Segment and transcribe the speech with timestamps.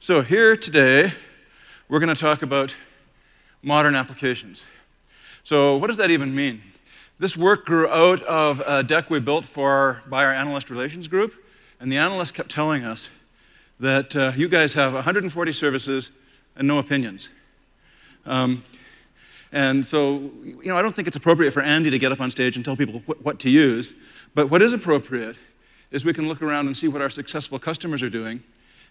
[0.00, 1.12] So, here today,
[1.88, 2.76] we're going to talk about
[3.64, 4.62] modern applications.
[5.42, 6.62] So, what does that even mean?
[7.18, 11.34] This work grew out of a deck we built for, by our analyst relations group,
[11.80, 13.10] and the analyst kept telling us
[13.80, 16.12] that uh, you guys have 140 services
[16.54, 17.28] and no opinions.
[18.24, 18.62] Um,
[19.50, 22.30] and so, you know, I don't think it's appropriate for Andy to get up on
[22.30, 23.94] stage and tell people wh- what to use,
[24.32, 25.34] but what is appropriate
[25.90, 28.44] is we can look around and see what our successful customers are doing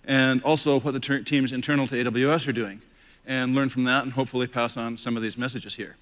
[0.08, 2.82] and also what the teams internal to AWS are doing,
[3.28, 5.98] and learn from that and hopefully pass on some of these messages here.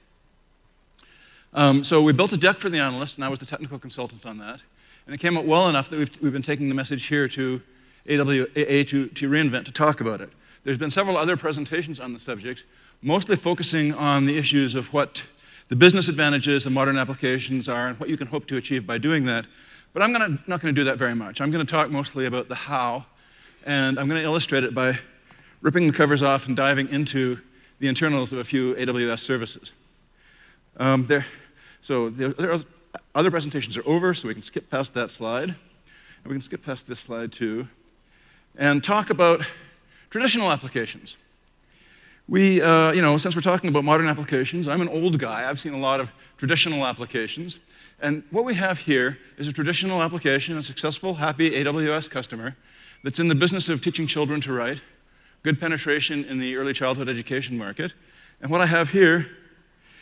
[1.53, 4.25] Um, so we built a deck for the analyst, and I was the technical consultant
[4.25, 4.61] on that.
[5.05, 7.61] And it came out well enough that we've, we've been taking the message here to
[8.09, 10.29] AWA to, to reInvent to talk about it.
[10.63, 12.65] There's been several other presentations on the subject,
[13.01, 15.23] mostly focusing on the issues of what
[15.69, 18.97] the business advantages of modern applications are and what you can hope to achieve by
[18.97, 19.45] doing that.
[19.93, 21.39] But I'm gonna, not going to do that very much.
[21.41, 23.05] I'm going to talk mostly about the how
[23.65, 24.99] and I'm going to illustrate it by
[25.61, 27.39] ripping the covers off and diving into
[27.79, 29.73] the internals of a few AWS services.
[30.77, 31.25] Um, there,
[31.81, 32.65] so the
[33.13, 35.49] other presentations are over, so we can skip past that slide.
[35.49, 35.55] And
[36.25, 37.67] we can skip past this slide too,
[38.57, 39.45] and talk about
[40.09, 41.17] traditional applications.
[42.27, 45.47] We, uh, you know, since we're talking about modern applications, I'm an old guy.
[45.47, 47.59] I've seen a lot of traditional applications.
[48.01, 52.55] And what we have here is a traditional application, a successful, happy AWS customer
[53.05, 54.81] that's in the business of teaching children to write,
[55.43, 57.93] good penetration in the early childhood education market.
[58.41, 59.27] And what I have here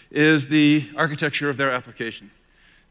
[0.10, 2.32] is the architecture of their application.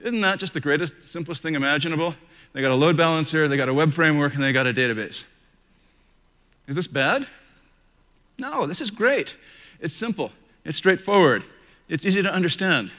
[0.01, 2.15] Isn't that just the greatest, simplest thing imaginable?
[2.53, 5.25] They got a load balancer, they got a web framework, and they got a database.
[6.67, 7.27] Is this bad?
[8.37, 9.39] No, this is great.
[9.81, 10.31] It's simple,
[10.67, 11.43] it's straightforward,
[11.89, 12.91] it's easy to understand.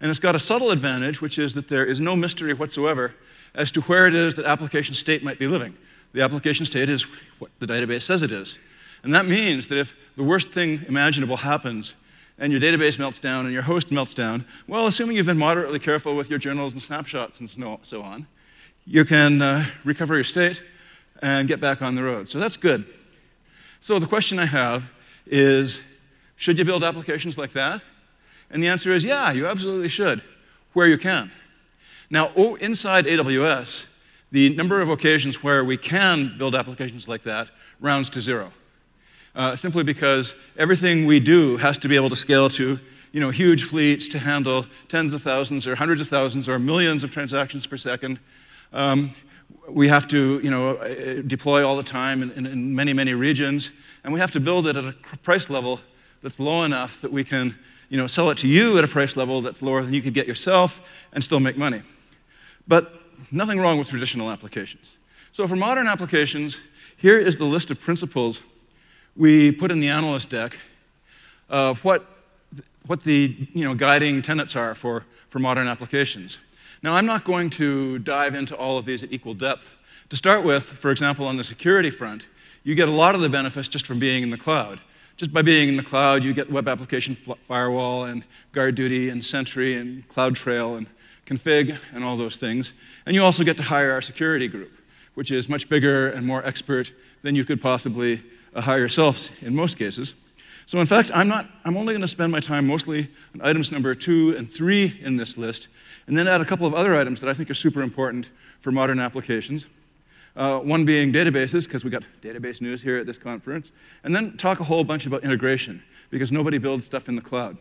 [0.00, 3.14] And it's got a subtle advantage, which is that there is no mystery whatsoever
[3.54, 5.76] as to where it is that application state might be living
[6.12, 7.02] the application state is
[7.38, 8.58] what the database says it is.
[9.02, 11.94] And that means that if the worst thing imaginable happens
[12.38, 15.78] and your database melts down and your host melts down, well, assuming you've been moderately
[15.78, 18.26] careful with your journals and snapshots and so on,
[18.86, 20.62] you can uh, recover your state
[21.22, 22.28] and get back on the road.
[22.28, 22.86] So that's good.
[23.80, 24.90] So the question I have
[25.26, 25.80] is
[26.36, 27.82] should you build applications like that?
[28.50, 30.22] And the answer is yeah, you absolutely should,
[30.72, 31.30] where you can.
[32.10, 33.86] Now, inside AWS,
[34.32, 37.50] the number of occasions where we can build applications like that
[37.80, 38.52] rounds to zero.
[39.34, 42.78] Uh, simply because everything we do has to be able to scale to
[43.12, 47.04] you know, huge fleets to handle tens of thousands or hundreds of thousands or millions
[47.04, 48.18] of transactions per second.
[48.72, 49.14] Um,
[49.68, 53.14] we have to you know, uh, deploy all the time in, in, in, many, many
[53.14, 53.70] regions,
[54.04, 55.80] and we have to build it at a price level
[56.22, 57.56] that's low enough that we can
[57.88, 60.14] you know, sell it to you at a price level that's lower than you could
[60.14, 60.80] get yourself
[61.12, 61.82] and still make money.
[62.66, 64.98] But nothing wrong with traditional applications.
[65.32, 66.60] So for modern applications,
[66.96, 68.40] here is the list of principles
[69.16, 70.58] we put in the analyst deck
[71.48, 72.06] of what,
[72.86, 76.38] what the you know, guiding tenets are for, for modern applications.
[76.82, 79.74] Now, I'm not going to dive into all of these at equal depth.
[80.10, 82.28] To start with, for example, on the security front,
[82.62, 84.80] you get a lot of the benefits just from being in the cloud.
[85.16, 88.22] Just by being in the cloud, you get web application firewall and
[88.52, 90.86] GuardDuty and Sentry and CloudTrail and
[91.26, 92.72] config, and all those things.
[93.04, 94.72] And you also get to hire our security group,
[95.14, 96.92] which is much bigger and more expert
[97.22, 98.22] than you could possibly
[98.54, 100.14] uh, hire yourselves in most cases.
[100.66, 103.70] So in fact, I'm, not, I'm only going to spend my time mostly on items
[103.70, 105.68] number two and three in this list,
[106.06, 108.72] and then add a couple of other items that I think are super important for
[108.72, 109.68] modern applications.
[110.36, 113.72] Uh, one being databases, because we got database news here at this conference,
[114.04, 117.56] and then talk a whole bunch about integration, because nobody builds stuff in the cloud.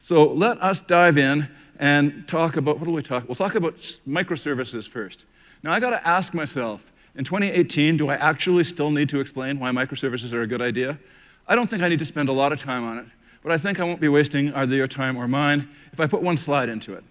[0.00, 1.48] So let us dive in
[1.78, 3.28] and talk about what do we talk?
[3.28, 5.24] We'll talk about microservices first.
[5.62, 9.58] Now I got to ask myself, in 2018, do I actually still need to explain
[9.58, 10.98] why microservices are a good idea?
[11.46, 13.06] I don't think I need to spend a lot of time on it,
[13.42, 16.22] but I think I won't be wasting either your time or mine if I put
[16.22, 17.02] one slide into it.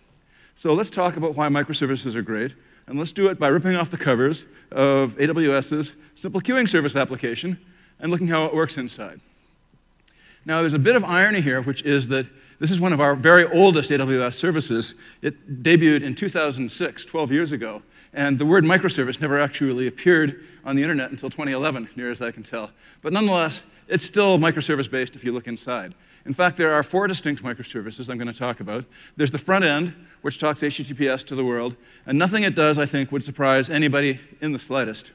[0.56, 2.56] So let's talk about why microservices are great,
[2.88, 7.60] and let's do it by ripping off the covers of AWS's simple queuing service application
[8.00, 9.20] and looking how it works inside.
[10.46, 12.26] Now, there's a bit of irony here, which is that
[12.60, 14.96] this is one of our very oldest AWS services.
[15.22, 17.84] It debuted in 2006, 12 years ago,
[18.14, 22.32] and the word microservice never actually appeared on the internet until 2011, near as I
[22.32, 22.72] can tell.
[23.02, 25.94] But nonetheless, it's still microservice based if you look inside.
[26.26, 28.86] In fact, there are four distinct microservices I'm going to talk about.
[29.16, 29.94] There's the front end,
[30.24, 31.76] which talks HTTPS to the world,
[32.06, 35.12] and nothing it does, I think, would surprise anybody in the slightest.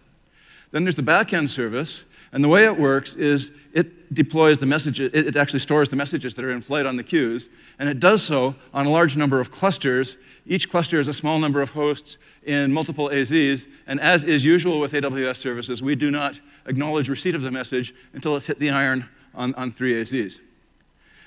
[0.70, 5.10] Then there's the backend service, and the way it works is it deploys the messages,
[5.12, 8.22] it actually stores the messages that are in flight on the queues, and it does
[8.22, 10.16] so on a large number of clusters.
[10.46, 14.80] Each cluster is a small number of hosts in multiple AZs, and as is usual
[14.80, 18.70] with AWS services, we do not acknowledge receipt of the message until it's hit the
[18.70, 20.40] iron on, on three AZs.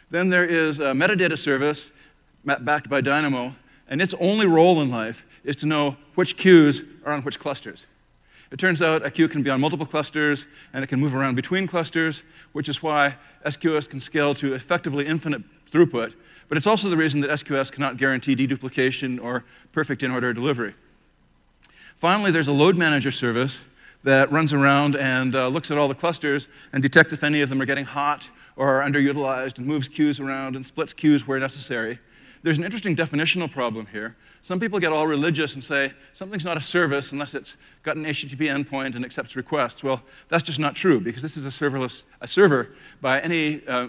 [0.10, 1.92] Then there is a metadata service
[2.44, 3.56] backed by Dynamo,
[3.88, 7.86] and its only role in life is to know which queues are on which clusters.
[8.56, 11.36] It turns out a queue can be on multiple clusters and it can move around
[11.36, 12.24] between clusters,
[12.54, 16.14] which is why SQS can scale to effectively infinite throughput.
[16.48, 19.44] But it's also the reason that SQS cannot guarantee deduplication or
[19.74, 20.74] perfect in order delivery.
[21.98, 23.66] Finally, there's a load manager service
[24.06, 27.50] that runs around and uh, looks at all the clusters and detects if any of
[27.50, 31.42] them are getting hot or are underutilized and moves queues around and splits queues where
[31.42, 32.00] necessary.
[32.42, 34.16] There's an interesting definitional problem here.
[34.46, 38.06] Some people get all religious and say something's not a service unless it's got an
[38.06, 39.84] HTTP endpoint and accepts requests.
[39.84, 43.88] Well, that's just not true because this is a serverless a server by any uh,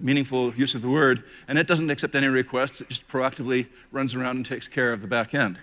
[0.00, 2.80] meaningful use of the word, and it doesn't accept any requests.
[2.80, 5.56] It just proactively runs around and takes care of the back end.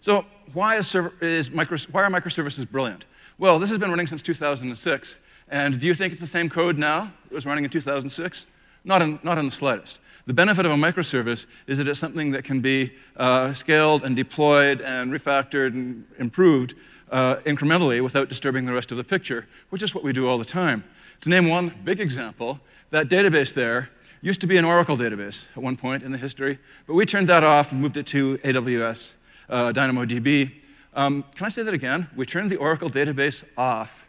[0.00, 3.06] So why, is server, is micro, why are microservices brilliant?
[3.38, 6.76] Well, this has been running since 2006, and do you think it's the same code
[6.76, 8.48] now it was running in 2006?
[8.84, 10.00] Not in, not in the slightest.
[10.26, 14.16] The benefit of a microservice is that it's something that can be uh, scaled and
[14.16, 16.74] deployed and refactored and improved
[17.12, 20.36] uh, incrementally without disturbing the rest of the picture, which is what we do all
[20.36, 20.82] the time.
[21.20, 22.58] To name one big example,
[22.90, 23.88] that database there
[24.20, 26.58] used to be an Oracle database at one point in the history,
[26.88, 29.14] but we turned that off and moved it to AWS
[29.48, 30.52] uh, DynamoDB.
[30.94, 32.08] Um, can I say that again?
[32.16, 34.06] We turned the Oracle database off.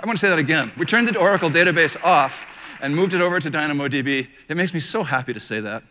[0.00, 0.70] I want to say that again.
[0.76, 2.46] We turned the Oracle database off
[2.84, 4.28] and moved it over to DynamoDB.
[4.46, 5.82] It makes me so happy to say that.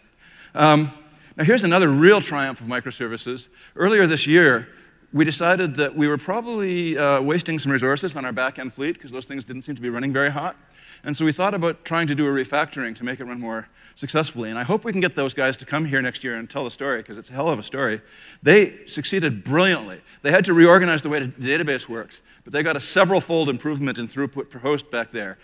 [0.53, 0.91] Um,
[1.35, 3.49] now, here's another real triumph of microservices.
[3.75, 4.67] Earlier this year,
[5.11, 9.11] we decided that we were probably uh, wasting some resources on our back-end fleet because
[9.11, 10.55] those things didn't seem to be running very hot.
[11.03, 13.67] And so we thought about trying to do a refactoring to make it run more
[13.95, 14.51] successfully.
[14.51, 16.63] And I hope we can get those guys to come here next year and tell
[16.63, 18.01] the story because it's a hell of a story.
[18.41, 19.99] They succeeded brilliantly.
[20.21, 23.49] They had to reorganize the way the database works, but they got a several fold
[23.49, 25.37] improvement in throughput per host back there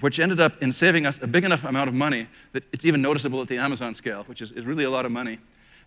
[0.00, 3.00] which ended up in saving us a big enough amount of money that it's even
[3.02, 5.38] noticeable at the Amazon scale, which is, is really a lot of money.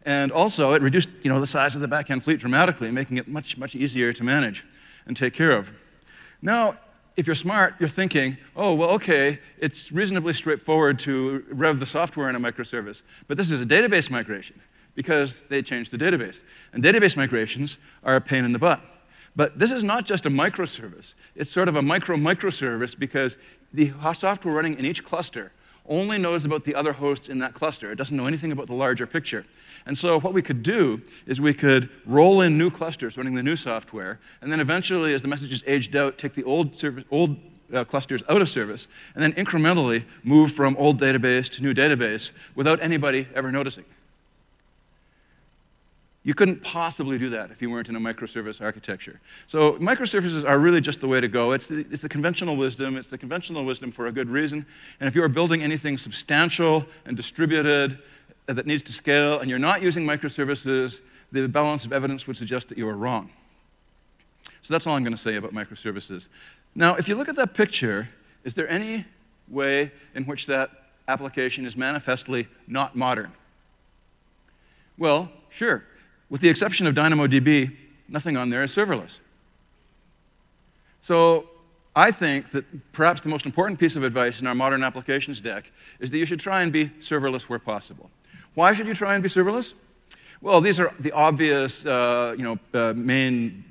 [0.06, 3.28] And also, it reduced you know, the size of the backend fleet dramatically, making it
[3.28, 4.66] much, much easier to manage
[5.06, 5.72] and take care of.
[6.42, 6.78] Now,
[7.16, 12.30] if you're smart, you're thinking, oh, well, okay, it's reasonably straightforward to rev the software
[12.30, 14.60] in a microservice, but this is a database migration
[14.96, 16.44] because they changed the database.
[16.74, 18.82] And database migrations are a pain in the butt.
[19.36, 21.16] But this is not just a microservice.
[21.36, 23.38] It's sort of a micro-microservice because
[23.74, 25.52] the software running in each cluster
[25.88, 27.92] only knows about the other hosts in that cluster.
[27.92, 29.46] It doesn't know anything about the larger picture.
[29.86, 33.44] And so what we could do is we could roll in new clusters running the
[33.44, 37.38] new software, and then eventually, as the messages aged out, take the old, service, old
[37.74, 42.32] uh, clusters out of service, and then incrementally move from old database to new database
[42.56, 43.84] without anybody ever noticing.
[46.26, 49.20] You couldn't possibly do that if you weren't in a microservice architecture.
[49.46, 51.52] So microservices are really just the way to go.
[51.52, 52.96] It's the, it's the conventional wisdom.
[52.96, 54.66] It's the conventional wisdom for a good reason.
[55.02, 58.00] And if you are building anything substantial and distributed
[58.48, 61.02] uh, that needs to scale and you're not using microservices,
[61.34, 63.30] the balance of evidence would suggest that you are wrong.
[64.62, 66.30] So that's all I'm going to say about microservices.
[66.74, 68.08] Now, if you look at that picture,
[68.46, 69.06] is there any
[69.50, 70.70] way in which that
[71.10, 73.34] application is manifestly not modern?
[74.98, 75.84] Well, sure.
[76.34, 77.76] With the exception of DynamoDB,
[78.10, 79.20] nothing on there is serverless.
[81.00, 81.48] So
[81.96, 85.72] I think that perhaps the most important piece of advice in our modern applications deck
[86.00, 88.10] is that you should try and be serverless where possible.
[88.56, 89.74] Why should you try and be serverless?
[90.42, 93.64] Well, these are the obvious uh, you know, uh, main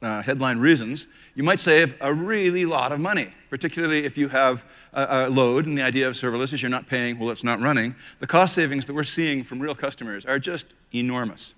[0.00, 1.08] uh, headline reasons.
[1.34, 5.66] You might save a really lot of money, particularly if you have a, a load,
[5.66, 7.94] and the idea of serverless is you're not paying while it's not running.
[8.18, 11.52] The cost savings that we're seeing from real customers are just enormous.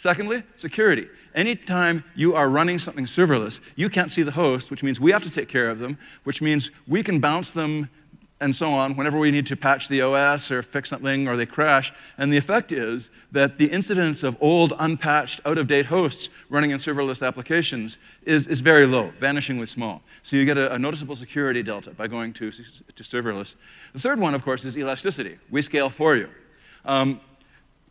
[0.00, 1.08] Secondly, security.
[1.34, 5.22] Anytime you are running something serverless, you can't see the host, which means we have
[5.24, 7.90] to take care of them, which means we can bounce them
[8.40, 11.44] and so on whenever we need to patch the OS or fix something or they
[11.44, 11.92] crash.
[12.16, 16.70] And the effect is that the incidence of old, unpatched, out of date hosts running
[16.70, 20.00] in serverless applications is, is very low, vanishingly small.
[20.22, 23.54] So you get a, a noticeable security delta by going to, to serverless.
[23.92, 25.36] The third one, of course, is elasticity.
[25.50, 26.30] We scale for you.
[26.86, 27.20] Um,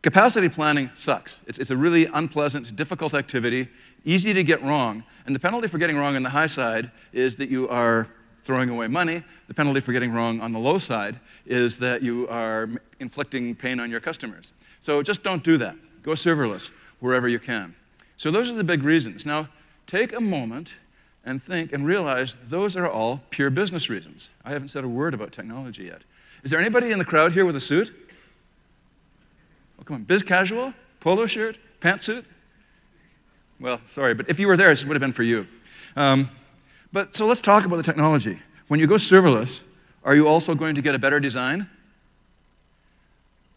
[0.01, 1.41] Capacity planning sucks.
[1.45, 3.67] It's, it's, a really unpleasant, difficult activity,
[4.05, 5.03] easy to get wrong.
[5.25, 8.07] And the penalty for getting wrong on the high side is that you are
[8.39, 9.23] throwing away money.
[9.49, 12.69] The penalty for getting wrong on the low side is that you are
[13.01, 14.53] inflicting pain on your customers.
[14.79, 15.75] So just don't do that.
[16.01, 17.75] Go serverless wherever you can.
[18.15, 19.25] So those are the big reasons.
[19.25, 19.49] Now,
[19.85, 20.75] take a moment
[21.25, 24.29] and think and realize those are all pure business reasons.
[24.45, 26.03] I haven't said a word about technology yet.
[26.43, 27.93] Is there anybody in the crowd here with a suit?
[29.89, 30.03] Come on.
[30.03, 30.75] Biz casual?
[30.99, 31.57] Polo shirt?
[31.81, 32.23] Pantsuit?
[33.59, 35.47] Well, sorry, but if you were there, it would have been for you.
[35.95, 36.29] Um,
[36.93, 38.39] but so let's talk about the technology.
[38.67, 39.63] When you go serverless,
[40.03, 41.67] are you also going to get a better design?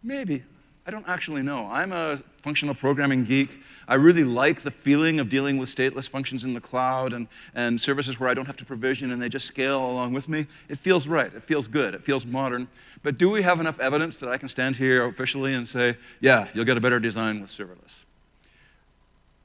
[0.03, 0.43] Maybe.
[0.87, 1.69] I don't actually know.
[1.71, 3.61] I'm a functional programming geek.
[3.87, 7.81] I really like the feeling of dealing with stateless functions in the cloud and, and
[7.81, 10.47] services where I don't have to provision and they just scale along with me.
[10.69, 11.33] It feels right.
[11.33, 11.95] It feels good.
[11.95, 12.69] It feels modern.
[13.03, 16.49] But do we have enough evidence that I can stand here officially and say, yeah,
[16.55, 18.05] you'll get a better design with serverless?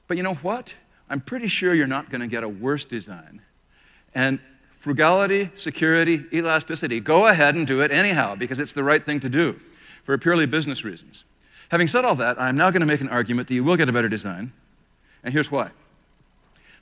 [0.08, 0.74] But you know what?
[1.10, 3.42] I'm pretty sure you're not going to get a worse design.
[4.14, 4.40] And
[4.78, 9.28] frugality, security, elasticity, go ahead and do it anyhow because it's the right thing to
[9.28, 9.58] do
[10.04, 11.24] for purely business reasons.
[11.68, 13.88] Having said all that, I'm now going to make an argument that you will get
[13.88, 14.52] a better design,
[15.22, 15.70] and here's why.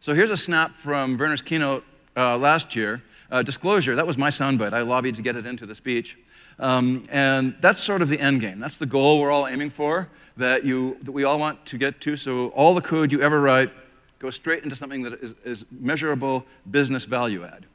[0.00, 1.84] So here's a snap from Werner's keynote
[2.16, 3.02] uh, last year.
[3.30, 4.72] Uh, disclosure, that was my soundbite.
[4.72, 6.16] I lobbied to get it into the speech.
[6.58, 8.60] Um, and that's sort of the end game.
[8.60, 12.00] That's the goal we're all aiming for, that, you, that we all want to get
[12.02, 12.16] to.
[12.16, 13.72] So all the code you ever write
[14.18, 17.66] goes straight into something that is, is measurable business value add.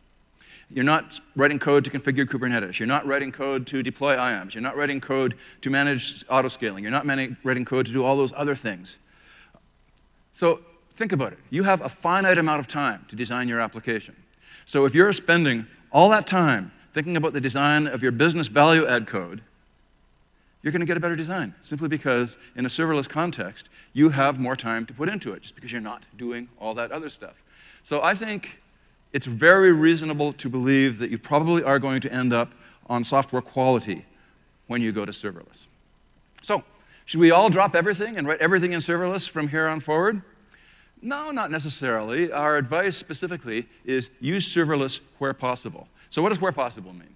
[0.74, 2.80] You're not writing code to configure Kubernetes.
[2.80, 4.54] You're not writing code to deploy IAMs.
[4.54, 6.82] You're not writing code to manage autoscaling.
[6.82, 7.06] You're not
[7.44, 8.98] writing code to do all those other things.
[10.34, 10.62] So
[10.96, 11.40] think about it.
[11.50, 14.16] You have a finite amount of time to design your application.
[14.66, 18.88] So if you're spending all that time thinking about the design of your business value
[18.88, 19.42] add code,
[20.64, 24.40] you're going to get a better design simply because in a serverless context, you have
[24.40, 27.42] more time to put into it just because you're not doing all that other stuff.
[27.84, 28.61] So I think
[29.14, 32.54] it's very reasonable to believe that you probably are going to end up
[32.88, 34.06] on software quality
[34.68, 35.68] when you go to serverless.
[36.42, 36.64] So,
[37.06, 40.22] should we all drop everything and write everything in serverless from here on forward?
[41.02, 42.32] No, not necessarily.
[42.32, 45.88] Our advice specifically is use serverless where possible.
[46.10, 47.16] So, what does where possible mean?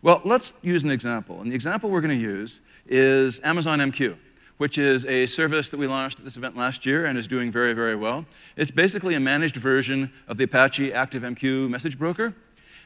[0.00, 1.40] Well, let's use an example.
[1.40, 4.16] And the example we're going to use is Amazon MQ
[4.58, 7.50] which is a service that we launched at this event last year and is doing
[7.50, 8.26] very, very well.
[8.56, 12.34] It's basically a managed version of the Apache ActiveMQ message broker.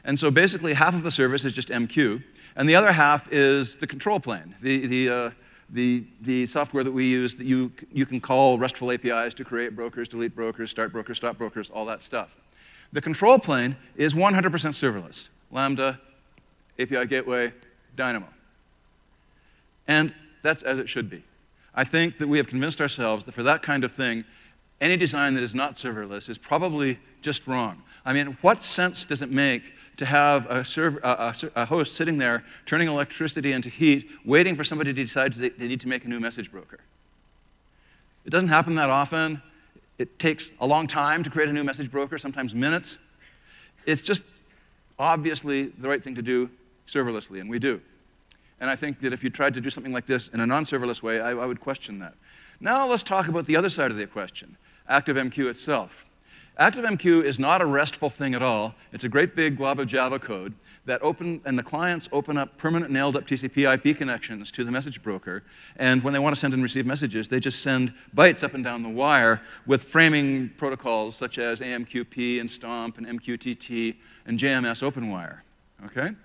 [0.05, 2.23] And so basically, half of the service is just MQ,
[2.55, 5.31] and the other half is the control plane, the, the, uh,
[5.69, 9.75] the, the software that we use that you, you can call RESTful APIs to create
[9.75, 12.35] brokers, delete brokers, start brokers, stop brokers, all that stuff.
[12.91, 15.99] The control plane is 100% serverless Lambda,
[16.77, 17.53] API Gateway,
[17.95, 18.27] Dynamo.
[19.87, 20.13] And
[20.43, 21.23] that's as it should be.
[21.75, 24.25] I think that we have convinced ourselves that for that kind of thing,
[24.81, 27.81] any design that is not serverless is probably just wrong.
[28.05, 29.63] I mean, what sense does it make
[29.97, 34.55] to have a, server, a, a, a host sitting there turning electricity into heat, waiting
[34.55, 36.79] for somebody to decide they, they need to make a new message broker?
[38.25, 39.41] It doesn't happen that often.
[39.97, 42.97] It takes a long time to create a new message broker, sometimes minutes.
[43.85, 44.23] It's just
[44.97, 46.49] obviously the right thing to do
[46.87, 47.81] serverlessly, and we do.
[48.63, 50.63] And I think that if you tried to do something like this in a non
[50.63, 52.13] serverless way, I, I would question that.
[52.61, 54.55] Now let's talk about the other side of the question
[54.89, 56.05] ActiveMQ itself.
[56.57, 58.73] ActiveMQ is not a RESTful thing at all.
[58.93, 60.55] It's a great big glob of Java code
[60.85, 64.71] that open, and the clients open up permanent nailed up TCP IP connections to the
[64.71, 65.43] message broker.
[65.75, 68.63] And when they want to send and receive messages, they just send bytes up and
[68.63, 74.89] down the wire with framing protocols such as AMQP and STOMP and MQTT and JMS
[74.89, 75.39] OpenWire.
[75.85, 76.15] Okay?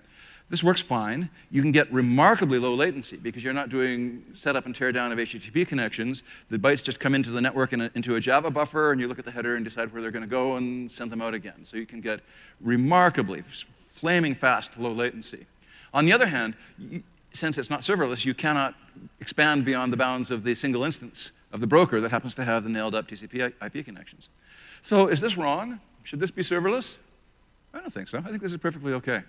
[0.49, 1.29] This works fine.
[1.51, 5.19] You can get remarkably low latency because you're not doing setup and tear down of
[5.19, 6.23] HTTP connections.
[6.49, 9.07] The bytes just come into the network in a, into a Java buffer, and you
[9.07, 11.35] look at the header and decide where they're going to go and send them out
[11.35, 11.63] again.
[11.63, 12.21] So you can get
[12.61, 13.43] remarkably
[13.93, 15.45] flaming fast low latency.
[15.93, 16.55] On the other hand,
[17.31, 18.73] since it's not serverless, you cannot
[19.19, 22.63] expand beyond the bounds of the single instance of the broker that happens to have
[22.63, 24.29] the nailed up TCP IP connections.
[24.81, 25.79] So is this wrong?
[26.03, 26.97] Should this be serverless?
[27.73, 28.17] I don't think so.
[28.17, 29.21] I think this is perfectly okay.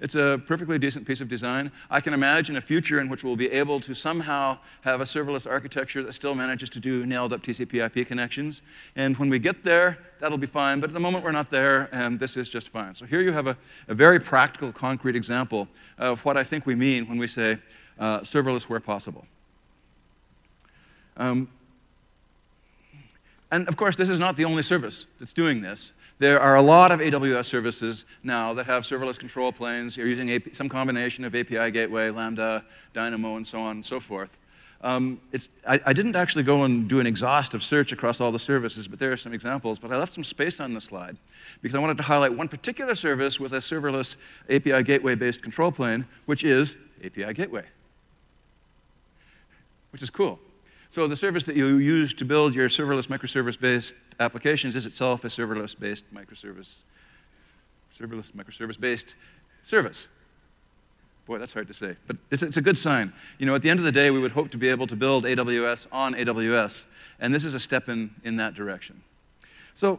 [0.00, 1.70] It's a perfectly decent piece of design.
[1.88, 5.48] I can imagine a future in which we'll be able to somehow have a serverless
[5.48, 8.62] architecture that still manages to do nailed up TCP IP connections.
[8.96, 10.80] And when we get there, that'll be fine.
[10.80, 12.92] But at the moment, we're not there, and this is just fine.
[12.94, 13.56] So here you have a,
[13.88, 17.58] a very practical, concrete example of what I think we mean when we say
[17.98, 19.24] uh, serverless where possible.
[21.16, 21.48] Um,
[23.50, 25.92] and of course, this is not the only service that's doing this.
[26.18, 29.96] There are a lot of AWS services now that have serverless control planes.
[29.96, 33.98] You're using AP, some combination of API Gateway, Lambda, Dynamo, and so on and so
[33.98, 34.36] forth.
[34.80, 35.20] Um,
[35.66, 38.98] I, I, didn't actually go and do an exhaustive search across all the services, but
[38.98, 39.78] there are some examples.
[39.78, 41.18] But I left some space on the slide
[41.62, 44.16] because I wanted to highlight one particular service with a serverless
[44.50, 47.64] API Gateway-based control plane, which is API Gateway,
[49.90, 50.38] which is cool.
[50.94, 55.26] So the service that you use to build your serverless microservice-based applications is itself a
[55.26, 56.84] serverless-based microservice,
[57.98, 59.16] serverless microservice-based
[59.64, 60.06] service.
[61.26, 63.12] Boy, that's hard to say, but it's, it's a good sign.
[63.40, 64.94] You know, at the end of the day, we would hope to be able to
[64.94, 66.86] build AWS on AWS,
[67.18, 69.02] and this is a step in, in that direction.
[69.74, 69.98] So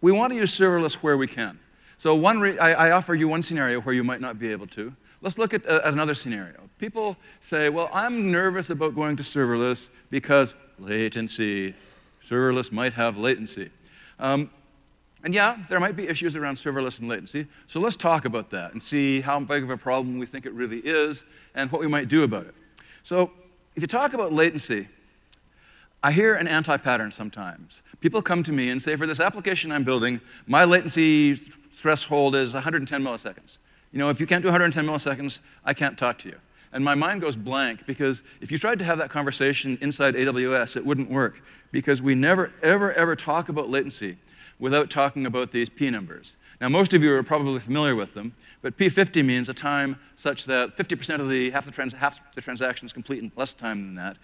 [0.00, 1.56] we want to use serverless where we can.
[1.98, 4.92] So one I, I, offer you one scenario where you might not be able to.
[5.22, 6.68] Let's look at, uh, at another scenario.
[6.78, 11.74] People say, well, I'm nervous about going to serverless because latency.
[12.22, 13.70] Serverless might have latency.
[14.18, 14.50] Um,
[15.24, 17.46] and yeah, there might be issues around serverless and latency.
[17.68, 20.52] So let's talk about that and see how big of a problem we think it
[20.52, 21.22] really is
[21.54, 22.54] and what we might do about it.
[23.04, 23.30] So
[23.76, 24.88] if you talk about latency,
[26.02, 27.82] I hear an anti pattern sometimes.
[28.00, 32.54] People come to me and say, for this application I'm building, my latency threshold is
[32.54, 33.58] 110 milliseconds.
[33.92, 36.36] You know, if you can't do 110 milliseconds, I can't talk to you.
[36.72, 40.76] And my mind goes blank because if you tried to have that conversation inside AWS,
[40.76, 44.16] it wouldn't work because we never, ever, ever talk about latency
[44.58, 46.36] without talking about these P numbers.
[46.60, 48.32] Now, most of you are probably familiar with them,
[48.62, 52.40] but P50 means a time such that 50% of the half the, trans, half the
[52.40, 54.16] transactions complete in less time than that.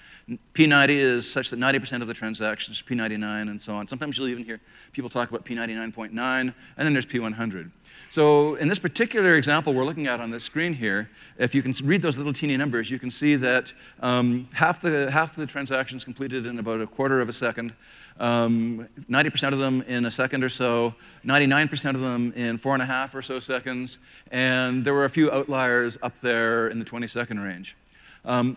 [0.54, 3.88] P90 is such that 90% of the transactions, P99 and so on.
[3.88, 4.60] Sometimes you'll even hear
[4.92, 7.72] people talk about P99.9, and then there's P100.
[8.11, 11.73] So in this particular example we're looking at on the screen here, if you can
[11.85, 16.05] read those little teeny numbers, you can see that um, half, the, half the transactions
[16.05, 17.75] completed in about a quarter of a second,
[18.19, 22.83] um, 90% of them in a second or so, 99% of them in four and
[22.83, 23.99] a half or so seconds,
[24.33, 27.77] and there were a few outliers up there in the 20 second range.
[28.25, 28.57] Um,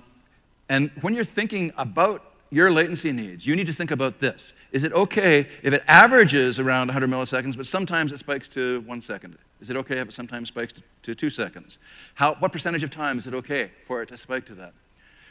[0.70, 4.54] and when you're thinking about your latency needs, you need to think about this.
[4.72, 9.02] Is it okay if it averages around 100 milliseconds, but sometimes it spikes to one
[9.02, 9.38] second?
[9.62, 11.80] Is it okay if it sometimes spikes to, to two seconds?
[12.16, 14.74] How, what percentage of time is it okay for it to spike to that?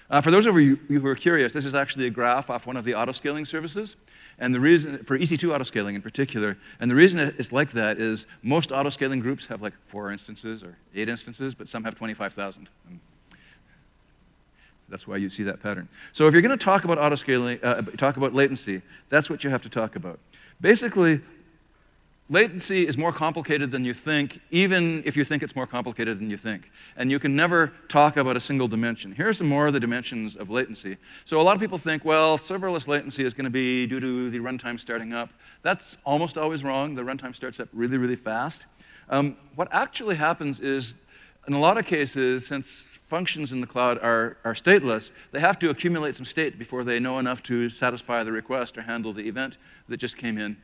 [0.09, 2.77] Uh, for those of you who are curious, this is actually a graph off one
[2.77, 3.97] of the autoscaling services.
[4.39, 8.27] And the reason, for EC2 autoscaling in particular, and the reason it's like that is
[8.43, 12.69] most autoscaling groups have like four instances or eight instances, but some have 25,000.
[14.91, 15.89] That's why you see that pattern.
[16.13, 19.51] So if you're going to talk about autoscaling, uh, talk about latency, that's what you
[19.51, 20.19] have to talk about.
[20.61, 21.21] Basically,
[22.29, 26.31] latency is more complicated than you think, even if you think it's more complicated than
[26.31, 26.71] you think.
[26.97, 29.13] And you can never talk about a single dimension.
[29.13, 30.97] Here are some more of the dimensions of latency.
[31.25, 34.31] So a lot of people think, well, serverless latency is going to be due to
[34.31, 35.31] the runtime starting up.
[35.63, 36.95] That's almost always wrong.
[36.95, 38.67] The runtime starts up really, really fast.
[39.09, 40.95] Um, what actually happens is,
[41.47, 45.59] in a lot of cases, since functions in the cloud are, are stateless, they have
[45.59, 49.27] to accumulate some state before they know enough to satisfy the request or handle the
[49.27, 49.57] event
[49.89, 50.57] that just came in.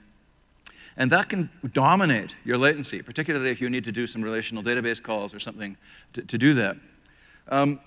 [0.96, 5.02] And that can dominate your latency, particularly if you need to do some relational database
[5.02, 5.76] calls or something
[6.14, 6.76] to, to do that.
[7.48, 7.80] Um,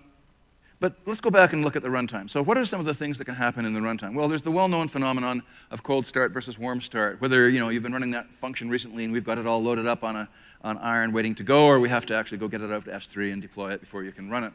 [0.79, 2.29] but let's go back and look at the runtime.
[2.29, 4.13] So what are some of the things that can happen in the runtime?
[4.13, 7.19] Well, there's the well-known phenomenon of cold start versus warm start.
[7.19, 9.87] Whether you know, you've been running that function recently and we've got it all loaded
[9.87, 10.29] up on, a,
[10.63, 12.91] on iron waiting to go, or we have to actually go get it out to
[12.91, 14.53] S3 and deploy it before you can run it.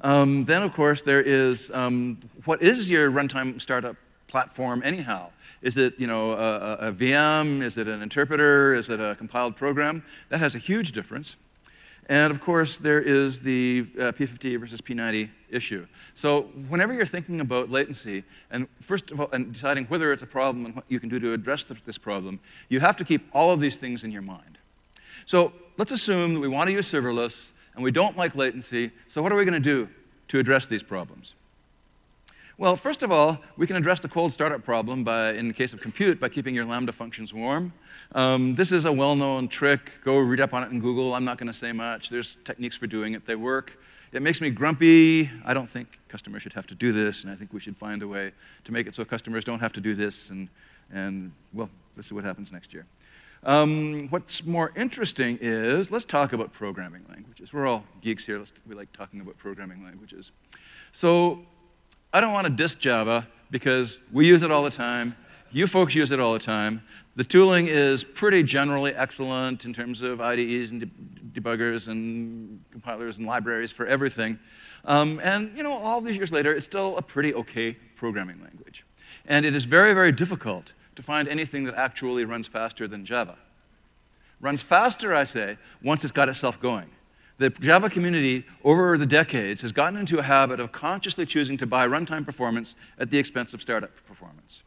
[0.00, 3.96] Um, then, of course, there is um, what is your runtime startup
[4.28, 5.30] platform anyhow?
[5.60, 7.62] Is it you know, a, a, VM?
[7.62, 8.74] Is it an interpreter?
[8.74, 10.04] Is it a compiled program?
[10.28, 11.36] That has a huge difference.
[12.08, 15.86] And of course, there is the uh, P50 versus P90 issue.
[16.14, 20.26] So whenever you're thinking about latency, and first of all, and deciding whether it's a
[20.26, 23.28] problem and what you can do to address the, this problem, you have to keep
[23.34, 24.57] all of these things in your mind.
[25.28, 29.20] So let's assume that we want to use serverless, and we don't like latency, so
[29.20, 29.86] what are we going to do
[30.28, 31.34] to address these problems?
[32.56, 35.74] Well, first of all, we can address the cold startup problem by, in the case
[35.74, 37.74] of compute, by keeping your Lambda functions warm.
[38.12, 39.92] Um, this is a well-known trick.
[40.02, 41.14] Go read up on it in Google.
[41.14, 42.08] I'm not going to say much.
[42.08, 43.26] There's techniques for doing it.
[43.26, 43.78] They work.
[44.12, 45.30] It makes me grumpy.
[45.44, 48.02] I don't think customers should have to do this, and I think we should find
[48.02, 48.32] a way
[48.64, 50.30] to make it so customers don't have to do this.
[50.30, 50.48] And,
[50.90, 52.86] and well, this is what happens next year.
[53.44, 57.52] Um, what's more interesting is let's talk about programming languages.
[57.52, 58.38] We're all geeks here.
[58.38, 60.32] Let's, we like talking about programming languages.
[60.92, 61.46] So
[62.12, 65.14] I don't want to diss Java because we use it all the time.
[65.50, 66.82] You folks use it all the time.
[67.16, 73.18] The tooling is pretty generally excellent in terms of IDEs and de debuggers and compilers
[73.18, 74.38] and libraries for everything.
[74.84, 78.84] Um, and you know, all these years later, it's still a pretty okay programming language.
[79.26, 83.38] And it is very, very difficult to find anything that actually runs faster than Java.
[84.40, 86.90] Runs faster, I say, once it's got itself going
[87.38, 91.66] the Java community over the decades has gotten into a habit of consciously choosing to
[91.66, 94.64] buy runtime performance at the expense of startup performance.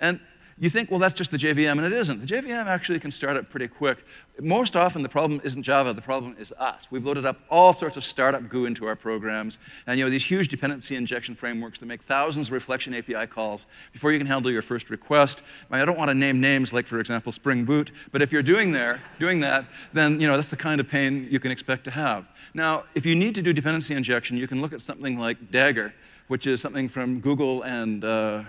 [0.00, 0.20] And
[0.58, 2.20] you think, well, that's just the JVM, and it isn't.
[2.20, 4.04] The JVM actually can start up pretty quick.
[4.40, 6.88] Most often, the problem isn't Java, the problem is us.
[6.90, 10.24] We've loaded up all sorts of startup goo into our programs, and you know, these
[10.24, 14.50] huge dependency injection frameworks that make thousands of reflection API calls before you can handle
[14.50, 15.42] your first request.
[15.70, 18.70] I don't want to name names like, for example, Spring Boot, but if you're doing,
[18.70, 21.90] there, doing that, then you know, that's the kind of pain you can expect to
[21.90, 22.26] have.
[22.54, 25.92] Now, if you need to do dependency injection, you can look at something like Dagger,
[26.28, 28.44] which is something from Google and uh,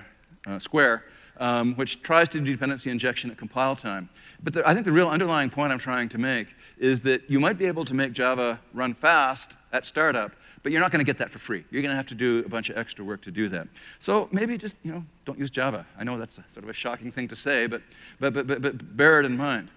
[0.47, 1.03] uh, Square,
[1.38, 4.10] um, which tries to do dependency injection at compile time.
[4.43, 7.39] But the, I think the real underlying point I'm trying to make is that you
[7.39, 10.32] might be able to make Java run fast at startup,
[10.63, 11.63] but you're not going to get that for free.
[11.69, 13.67] You're going to have to do a bunch of extra work to do that.
[14.00, 15.86] So maybe just you know don't use Java.
[15.98, 17.82] I know that's a, sort of a shocking thing to say, but,
[18.19, 19.69] but, but, but, but bear it in mind.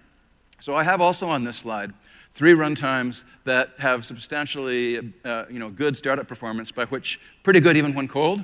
[0.59, 1.93] So I have also on this slide
[2.33, 7.77] three runtimes that have substantially uh, you know, good startup performance, by which pretty good
[7.77, 8.43] even when cold.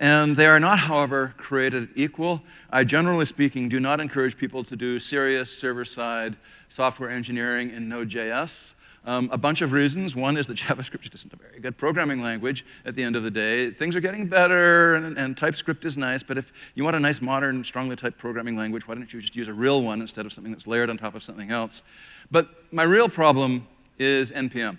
[0.00, 2.42] And they are not, however, created equal.
[2.70, 6.36] I, generally speaking, do not encourage people to do serious server-side
[6.68, 8.72] software engineering in Node.js.
[9.06, 10.16] Um, a bunch of reasons.
[10.16, 13.30] One is that JavaScript isn't a very good programming language at the end of the
[13.30, 13.70] day.
[13.70, 17.22] Things are getting better, and, and, TypeScript is nice, but if you want a nice,
[17.22, 20.32] modern, strongly typed programming language, why don't you just use a real one instead of
[20.32, 21.84] something that's layered on top of something else?
[22.32, 24.76] But my real problem is NPM.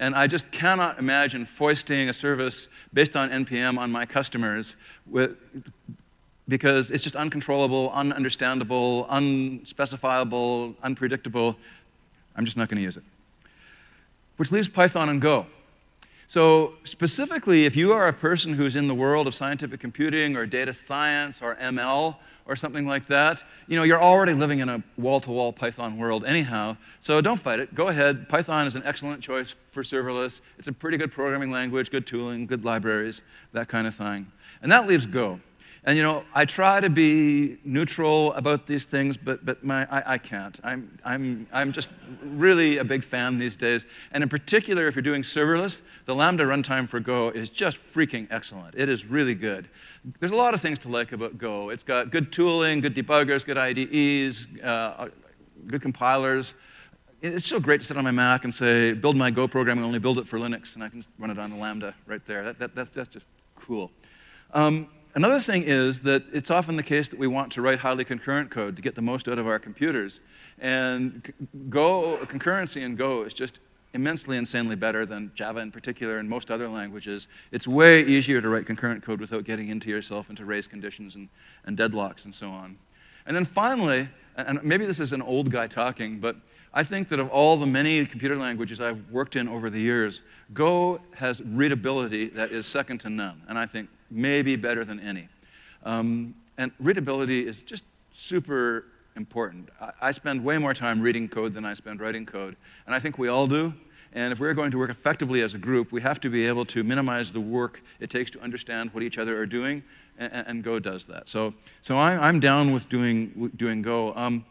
[0.00, 5.36] And I just cannot imagine foisting a service based on NPM on my customers with,
[6.48, 11.54] because it's just uncontrollable, ununderstandable, unspecifiable, unpredictable.
[12.34, 13.04] I'm just not going to use it.
[14.38, 15.46] Which leaves Python and Go.
[16.28, 20.46] So, specifically, if you are a person who's in the world of scientific computing or
[20.46, 24.82] data science or ML, or something like that, you know, you're already living in a
[24.96, 27.74] wall-to-wall Python world anyhow, so don't fight it.
[27.74, 28.28] Go ahead.
[28.28, 30.40] Python is an excellent choice for serverless.
[30.58, 33.22] It's a pretty good programming language, good tooling, good libraries,
[33.52, 34.30] that kind of thing.
[34.62, 35.40] And that leaves Go.
[35.84, 40.14] And you know, I try to be neutral about these things, but, but my, I,
[40.14, 40.60] I can't.
[40.62, 41.88] I'm, I'm, I'm just
[42.22, 43.86] really a big fan these days.
[44.12, 48.26] And in particular, if you're doing serverless, the Lambda runtime for Go is just freaking
[48.30, 48.74] excellent.
[48.74, 49.70] It is really good.
[50.18, 51.70] There's a lot of things to like about Go.
[51.70, 55.08] It's got good tooling, good debuggers, good IDEs, uh,
[55.66, 56.54] good compilers.
[57.22, 59.84] It's so great to sit on my Mac and say, build my Go program and
[59.84, 62.44] only build it for Linux, and I can run it on the Lambda right there.
[62.44, 63.90] That, that, that's, that's just cool.
[64.54, 68.04] Um, Another thing is that it's often the case that we want to write highly
[68.04, 70.20] concurrent code to get the most out of our computers.
[70.60, 71.32] And
[71.68, 73.58] Go, concurrency in Go is just
[73.92, 77.28] immensely insanely better than Java in particular and most other languages.
[77.52, 81.28] It's way easier to write concurrent code without getting into yourself into race conditions and,
[81.64, 82.78] and deadlocks and so on.
[83.26, 86.36] And then finally, and maybe this is an old guy talking, but
[86.72, 90.22] I think that of all the many computer languages I've worked in over the years,
[90.54, 93.42] Go has readability that is second to none.
[93.48, 95.28] And I think maybe better than any.
[95.84, 98.86] Um, and readability is just super
[99.20, 99.68] important.
[99.80, 102.56] I, I spend way more time reading code than I spend writing code,
[102.86, 103.72] and I think we all do.
[104.12, 106.64] And if we're going to work effectively as a group, we have to be able
[106.66, 109.84] to minimize the work it takes to understand what each other are doing,
[110.18, 111.28] and, and Go does that.
[111.28, 114.14] So, so I, am down with doing, doing Go.
[114.16, 114.44] Um,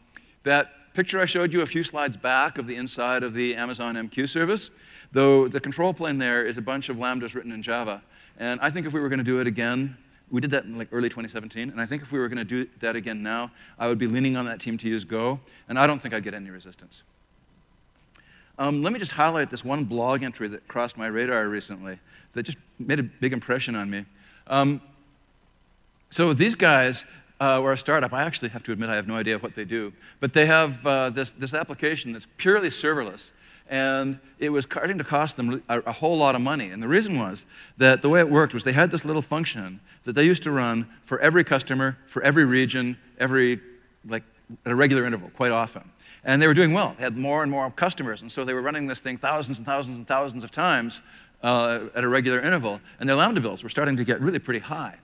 [0.43, 3.95] that picture I showed you a few slides back of the inside of the Amazon
[3.95, 4.69] MQ service,
[5.11, 8.03] though the control plane there is a bunch of lambdas written in Java.
[8.37, 9.97] And I think if we were going to do it again,
[10.31, 12.43] we did that in like early 2017, and I think if we were going to
[12.43, 15.79] do that again now, I would be leaning on that team to use Go, and
[15.79, 17.03] I don't think I'd get any resistance.
[18.57, 21.97] Um, let me just highlight this one blog entry that crossed my radar recently
[22.33, 24.05] that just made a big impression on me.
[24.47, 24.81] Um,
[26.09, 27.05] so these guys
[27.39, 28.13] uh, were a startup.
[28.13, 30.85] I actually have to admit I have no idea what they do, but they have
[30.85, 33.31] uh, this, this application that's purely serverless
[33.69, 36.71] and it was starting to cost them a, a, whole lot of money.
[36.71, 37.45] And the reason was
[37.77, 40.51] that the way it worked was they had this little function that they used to
[40.51, 43.59] run for every customer, for every region, every,
[44.07, 44.23] like,
[44.65, 45.83] at a regular interval, quite often.
[46.23, 46.95] And they were doing well.
[46.97, 49.65] They had more and more customers, and so they were running this thing thousands and
[49.65, 51.01] thousands and thousands of times
[51.43, 54.59] uh, at a regular interval, and their Lambda bills were starting to get really pretty
[54.59, 54.95] high.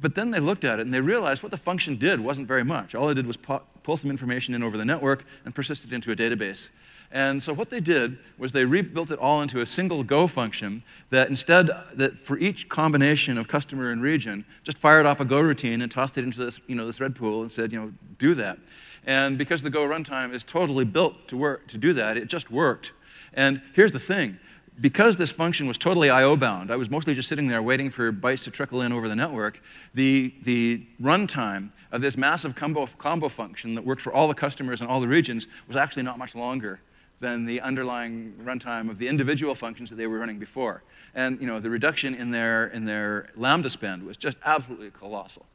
[0.00, 2.64] But then they looked at it and they realized what the function did wasn't very
[2.64, 2.94] much.
[2.94, 6.12] All it did was pull some information in over the network and persist it into
[6.12, 6.70] a database.
[7.12, 10.82] And so what they did was they rebuilt it all into a single Go function
[11.10, 15.40] that instead, that for each combination of customer and region, just fired off a Go
[15.40, 17.92] routine and tossed it into this, you know, this thread pool and said, you know,
[18.18, 18.58] do that.
[19.06, 22.50] And because the Go runtime is totally built to work to do that, it just
[22.50, 22.92] worked.
[23.34, 24.38] And here's the thing.
[24.78, 26.36] Because this function was totally I.O.
[26.36, 29.16] bound, I was mostly just sitting there waiting for bytes to trickle in over the
[29.16, 29.62] network.
[29.94, 34.82] The, the runtime of this massive combo, combo function that worked for all the customers
[34.82, 36.80] and all the regions was actually not much longer
[37.20, 40.82] than the underlying runtime of the individual functions that they were running before.
[41.14, 45.46] And you know, the reduction in their, in their Lambda spend was just absolutely colossal.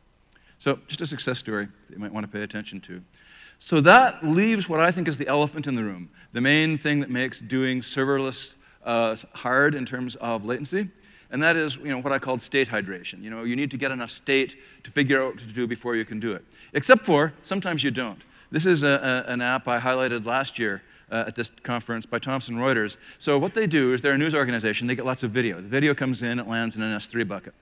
[0.57, 3.01] So, just a success story that you might want to pay attention to.
[3.57, 6.99] So, that leaves what I think is the elephant in the room, the main thing
[6.99, 10.89] that makes doing serverless uh, hard in terms of latency,
[11.31, 13.23] and that is you know, what I called state hydration.
[13.23, 15.95] You know, you need to get enough state to figure out what to do before
[15.95, 16.43] you can do it.
[16.73, 18.21] Except for sometimes you don't.
[18.51, 22.19] This is a, a, an app I highlighted last year uh, at this conference by
[22.19, 22.97] Thomson Reuters.
[23.19, 24.87] So what they do is they're a news organization.
[24.87, 25.57] They get lots of video.
[25.57, 27.53] The video comes in, it lands in an S3 bucket.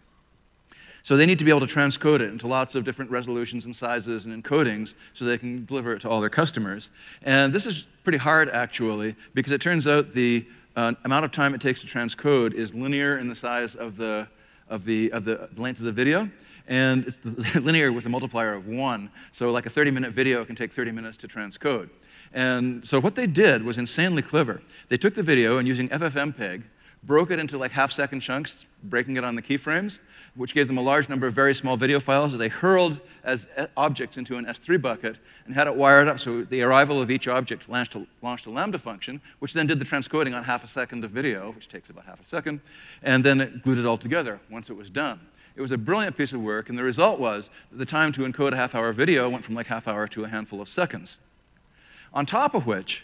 [1.02, 3.76] So they need to be able to transcode it into lots of different resolutions and
[3.76, 6.92] sizes and encodings so they can deliver it to all their customers.
[7.24, 11.54] And this is pretty hard, actually, because it turns out the uh, amount of time
[11.54, 14.28] it takes to transcode is linear in the size of the,
[14.68, 16.30] of the, of the length of the video.
[16.68, 19.10] And it's linear with a multiplier of one.
[19.32, 21.90] So, like a 30 minute video can take 30 minutes to transcode.
[22.34, 24.62] And so, what they did was insanely clever.
[24.88, 26.64] They took the video and using FFmpeg,
[27.04, 30.00] broke it into like half second chunks, breaking it on the keyframes,
[30.36, 33.48] which gave them a large number of very small video files that they hurled as
[33.56, 37.10] eh, objects into an S3 bucket and had it wired up so the arrival of
[37.10, 40.64] each object launched a, launched a Lambda function, which then did the transcoding on half
[40.64, 42.60] a second of video, which takes about half a second,
[43.02, 45.20] and then it glued it all together once it was done.
[45.56, 48.22] It was a brilliant piece of work, and the result was that the time to
[48.22, 51.18] encode a half hour video went from like half hour to a handful of seconds.
[52.14, 53.04] On top of which,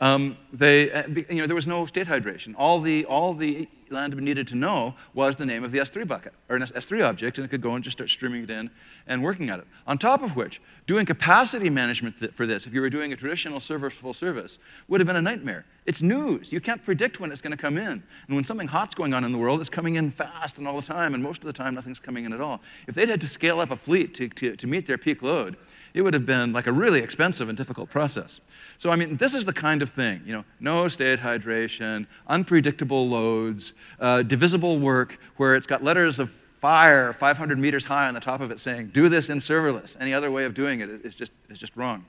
[0.00, 2.54] um, they, uh, you know, there was no state hydration.
[2.56, 6.32] All the, all the Lambda needed to know was the name of the S3 bucket,
[6.48, 8.70] or an S3 object, and it could go and just start streaming it in
[9.06, 9.66] and working at it.
[9.86, 13.60] On top of which, doing capacity management for this, if you were doing a traditional
[13.60, 14.58] server full service,
[14.88, 15.66] would have been a nightmare.
[15.86, 16.52] It's news.
[16.52, 18.02] You can't predict when it's going to come in.
[18.28, 20.80] And when something hot's going on in the world, it's coming in fast and all
[20.80, 22.60] the time, and most of the time, nothing's coming in at all.
[22.86, 25.56] If they'd had to scale up a fleet to, to, to meet their peak load,
[25.94, 28.40] it would have been like a really expensive and difficult process.
[28.78, 33.08] So, I mean, this is the kind of thing, you know, no state hydration, unpredictable
[33.08, 38.20] loads, uh, divisible work where it's got letters of fire 500 meters high on the
[38.20, 39.96] top of it saying, do this in serverless.
[39.98, 42.04] Any other way of doing it is just, is just wrong.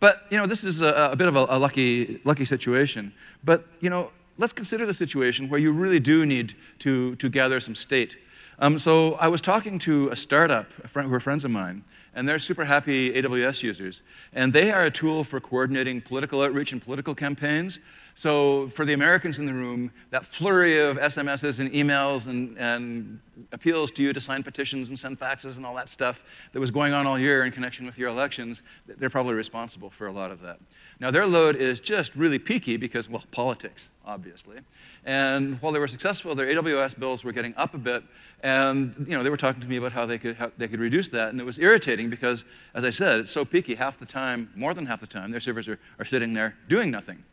[0.00, 3.12] But, you know, this is a, a bit of a, a lucky, lucky situation.
[3.44, 7.60] But, you know, let's consider the situation where you really do need to, to gather
[7.60, 8.16] some state.
[8.58, 11.84] Um, so I was talking to a startup, a friend, who are friends of mine,
[12.14, 14.02] and they're super happy AWS users.
[14.32, 17.80] And they are a tool for coordinating political outreach and political campaigns.
[18.16, 23.18] So for the Americans in the room, that flurry of SMSs and emails and, and
[23.50, 26.70] appeals to you to sign petitions and send faxes and all that stuff that was
[26.70, 30.30] going on all year in connection with your elections, they're probably responsible for a lot
[30.30, 30.60] of that.
[31.00, 34.58] Now, their load is just really peaky because, well, politics, obviously.
[35.04, 38.04] And while they were successful, their AWS bills were getting up a bit.
[38.44, 40.80] And you know, they were talking to me about how they could, how they could
[40.80, 41.30] reduce that.
[41.30, 44.72] And it was irritating because, as I said, it's so peaky half the time, more
[44.72, 47.24] than half the time, their servers are, are sitting there doing nothing.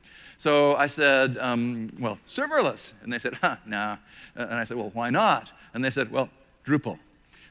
[0.41, 2.93] So I said, um, well, serverless.
[3.03, 3.97] And they said, huh, nah.
[4.35, 5.51] And I said, well, why not?
[5.75, 6.31] And they said, well,
[6.65, 6.97] Drupal.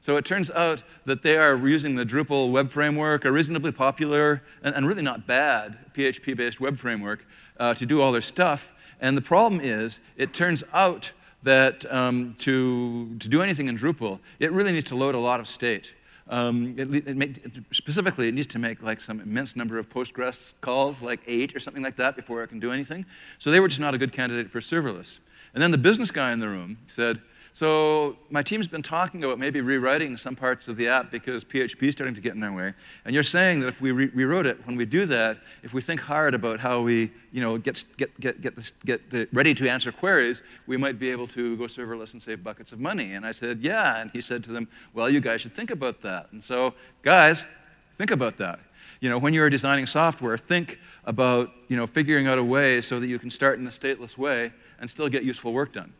[0.00, 4.42] So it turns out that they are using the Drupal web framework, a reasonably popular
[4.64, 7.24] and, and really not bad PHP based web framework,
[7.60, 8.72] uh, to do all their stuff.
[9.00, 11.12] And the problem is, it turns out
[11.44, 15.38] that um, to, to do anything in Drupal, it really needs to load a lot
[15.38, 15.94] of state.
[16.30, 21.02] Um, it, it specifically, it needs to make like some immense number of Postgres calls,
[21.02, 23.04] like eight or something like that, before it can do anything.
[23.38, 25.18] So they were just not a good candidate for serverless.
[25.54, 27.20] And then the business guy in the room said,
[27.52, 31.88] so my team's been talking about maybe rewriting some parts of the app because PHP
[31.88, 32.72] is starting to get in their way.
[33.04, 35.80] And you're saying that if we re rewrote it, when we do that, if we
[35.80, 39.00] think hard about how we you know, get, get, get, get, this, get
[39.32, 42.78] ready to answer queries, we might be able to go serverless and save buckets of
[42.78, 43.14] money.
[43.14, 44.00] And I said, yeah.
[44.00, 46.28] And he said to them, well, you guys should think about that.
[46.32, 47.46] And so, guys,
[47.94, 48.60] think about that.
[49.00, 53.00] You know, when you're designing software, think about you know, figuring out a way so
[53.00, 55.92] that you can start in a stateless way and still get useful work done.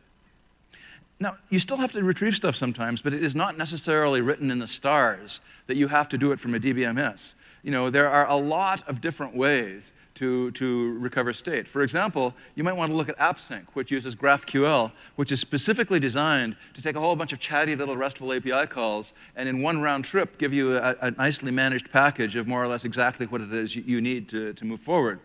[1.21, 4.57] Now, you still have to retrieve stuff sometimes, but it is not necessarily written in
[4.57, 7.35] the stars that you have to do it from a DBMS.
[7.61, 11.67] You know, there are a lot of different ways to, to recover state.
[11.67, 15.99] For example, you might want to look at AppSync, which uses GraphQL, which is specifically
[15.99, 19.79] designed to take a whole bunch of chatty little RESTful API calls and in one
[19.79, 23.41] round trip give you a, a nicely managed package of more or less exactly what
[23.41, 25.19] it is you, need to, to move forward.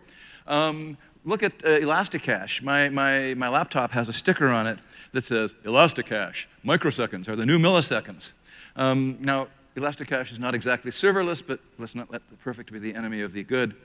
[0.45, 0.95] Um,
[1.27, 2.63] look at uh, ElastiCache.
[2.63, 4.79] My, my, my laptop has a sticker on it
[5.11, 8.31] that says ElastiCache, microseconds are the new milliseconds.
[8.77, 12.95] Um, now, ElastiCache is not exactly serverless, but let's not let the perfect be the
[12.95, 13.75] enemy of the good.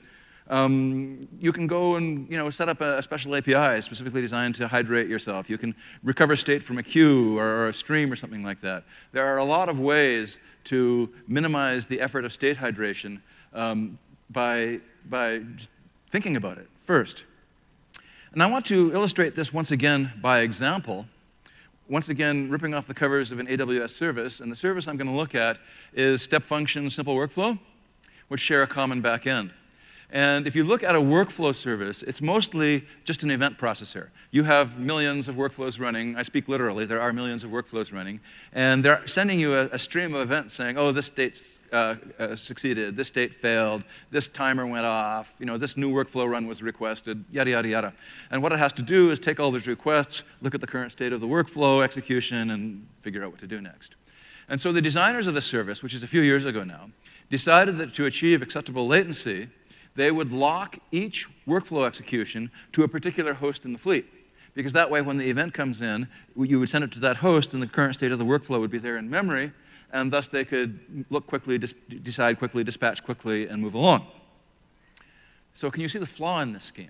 [0.49, 4.67] Um, you can go and you know, set up a, special API specifically designed to
[4.67, 5.49] hydrate yourself.
[5.49, 8.83] You can recover state from a queue or, a stream or something like that.
[9.11, 13.21] There are a lot of ways to minimize the effort of state hydration
[13.53, 13.97] um,
[14.29, 14.79] by,
[15.09, 15.41] by
[16.09, 17.25] thinking about it first.
[18.33, 21.05] And I want to illustrate this once again by example
[21.89, 24.39] once again, ripping off the covers of an AWS service.
[24.39, 25.59] And the service I'm going to look at
[25.93, 27.59] is Step Function Simple Workflow,
[28.29, 29.51] which share a common back end.
[30.09, 34.09] And if you look at a workflow service, it's mostly just an event processor.
[34.31, 36.15] You have millions of workflows running.
[36.15, 38.19] I speak literally, there are millions of workflows running.
[38.53, 42.35] And they're sending you a, a stream of events saying, oh, this state uh, uh,
[42.35, 46.61] succeeded, this state failed, this timer went off, you know, this new workflow run was
[46.61, 47.93] requested, yada, yada, yada.
[48.31, 50.91] And what it has to do is take all those requests, look at the current
[50.91, 53.95] state of the workflow execution, and figure out what to do next.
[54.49, 56.91] And so the designers of the service, which is a few years ago now,
[57.29, 59.49] decided that to achieve acceptable latency,
[59.95, 64.05] they would lock each workflow execution to a particular host in the fleet.
[64.53, 66.07] Because that way, when the event comes in,
[66.37, 68.69] you would send it to that host, and the current state of the workflow would
[68.69, 69.51] be there in memory,
[69.93, 74.05] and thus they could look quickly, decide quickly, dispatch quickly, and move along.
[75.53, 76.89] So, can you see the flaw in this scheme?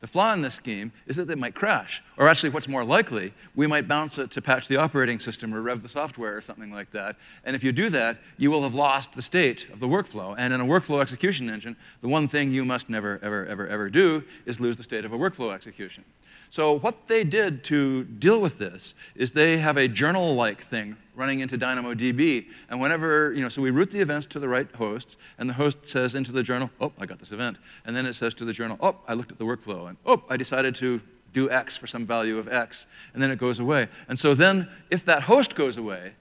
[0.00, 2.02] The flaw in this scheme is that they might crash.
[2.16, 5.62] Or actually, what's more likely, we might bounce it to patch the operating system or
[5.62, 7.14] rev the software or something like that.
[7.44, 10.34] And if you do that, you will have lost the state of the workflow.
[10.36, 13.88] And in a workflow execution engine, the one thing you must never, ever, ever, ever
[13.90, 16.04] do is lose the state of a workflow execution.
[16.50, 21.40] So what they did to deal with this is they have a journal-like thing running
[21.40, 22.46] into DynamoDB.
[22.70, 25.54] And whenever, you know, so we route the events to the right hosts, and the
[25.54, 27.58] host says into the journal, oh, I got this event.
[27.84, 30.22] And then it says to the journal, oh, I looked at the workflow, and oh,
[30.28, 31.00] I decided to
[31.32, 33.88] do X for some value of X, and then it goes away.
[34.08, 36.12] And so then, if that host goes away,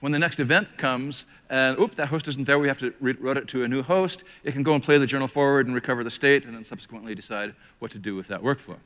[0.00, 3.36] when the next event comes, and oops, that host isn't there, we have to route
[3.36, 6.02] it to a new host, it can go and play the journal forward and recover
[6.02, 8.78] the state, and then subsequently decide what to do with that workflow.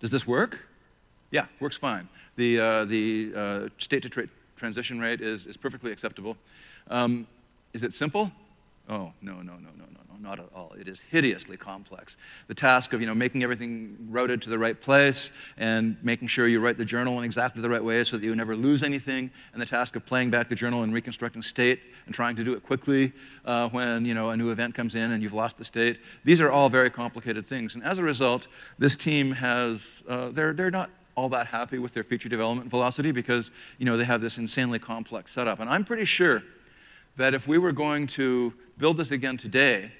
[0.00, 0.66] Does this work?
[1.30, 2.08] Yeah, works fine.
[2.36, 6.36] The, uh, the uh, state to tra transition rate is, is perfectly acceptable.
[6.88, 7.26] Um,
[7.72, 8.32] is it simple?
[8.88, 10.72] Oh, no, no, no, no, no, no, not at all.
[10.80, 12.16] It is hideously complex.
[12.46, 16.48] The task of you know, making everything routed to the right place and making sure
[16.48, 19.30] you write the journal in exactly the right way so that you never lose anything,
[19.52, 22.54] and the task of playing back the journal and reconstructing state and trying to do
[22.54, 23.12] it quickly
[23.44, 26.00] uh, when you know, a new event comes in and you've lost the state.
[26.24, 27.74] These are all very complicated things.
[27.74, 31.92] And as a result, this team has, uh, they're, they're not all that happy with
[31.92, 35.58] their feature development velocity because you know, they have this insanely complex setup.
[35.58, 36.44] And I'm pretty sure
[37.16, 39.90] that if we were going to build this again today,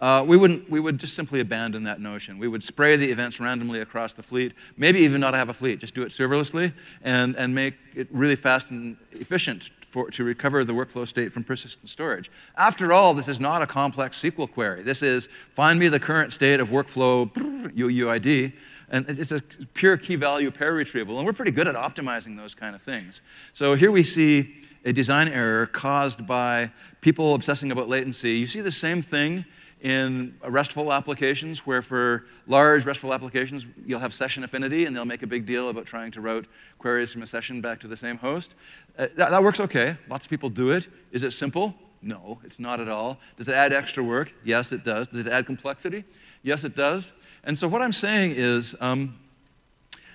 [0.00, 2.38] uh, we, wouldn't, we would just simply abandon that notion.
[2.38, 5.80] We would spray the events randomly across the fleet, maybe even not have a fleet,
[5.80, 10.64] just do it serverlessly and, and make it really fast and efficient for, to recover
[10.64, 12.30] the workflow state from persistent storage.
[12.56, 14.82] After all, this is not a complex SQL query.
[14.82, 17.30] This is find me the current state of workflow
[17.72, 18.52] UUID,
[18.90, 19.40] and it's a
[19.74, 23.22] pure key value pair retrieval, and we're pretty good at optimizing those kind of things.
[23.52, 26.70] So here we see a design error caused by
[27.00, 28.32] people obsessing about latency.
[28.32, 29.44] You see the same thing
[29.80, 35.22] in RESTful applications, where for large RESTful applications, you'll have session affinity, and they'll make
[35.22, 36.46] a big deal about trying to route
[36.78, 38.54] queries from a session back to the same host.
[38.98, 39.96] Uh, that, that works okay.
[40.08, 40.88] Lots of people do it.
[41.12, 41.74] Is it simple?
[42.02, 43.18] No, it's not at all.
[43.36, 44.32] Does it add extra work?
[44.44, 45.08] Yes, it does.
[45.08, 46.04] Does it add complexity?
[46.42, 47.12] Yes, it does.
[47.44, 49.18] And so what I'm saying is um,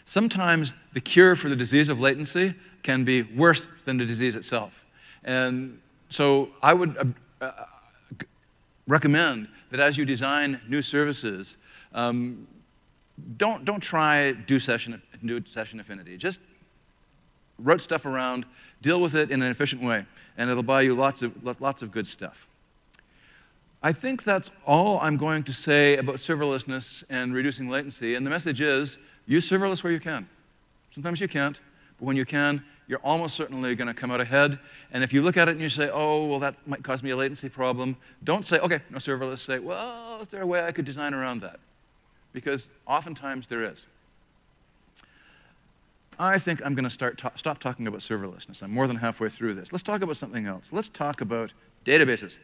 [0.05, 4.85] sometimes the cure for the disease of latency can be worse than the disease itself.
[5.23, 7.51] And so I would uh,
[8.87, 11.57] recommend that as you design new services,
[11.93, 12.47] um,
[13.37, 16.17] don't, don't try do session, do session affinity.
[16.17, 16.39] Just
[17.59, 18.45] route stuff around,
[18.81, 20.05] deal with it in an efficient way,
[20.37, 22.47] and it'll buy you lots of, lots of good stuff.
[23.85, 28.15] I think that's all I'm going to say about serverlessness and reducing latency.
[28.15, 30.27] And the message is use serverless where you can.
[30.89, 31.59] Sometimes you can't,
[32.03, 34.59] when you can, you're almost certainly going to come out ahead.
[34.91, 37.11] And if you look at it and you say, oh, well, that might cause me
[37.11, 39.39] a latency problem, don't say, okay, no serverless.
[39.39, 41.59] Say, well, is there a way I could design around that?
[42.33, 43.85] Because oftentimes there is.
[46.19, 48.61] I think I'm going to start ta stop talking about serverlessness.
[48.61, 49.71] I'm more than halfway through this.
[49.71, 50.71] Let's talk about something else.
[50.71, 51.53] Let's talk about
[51.85, 52.37] databases.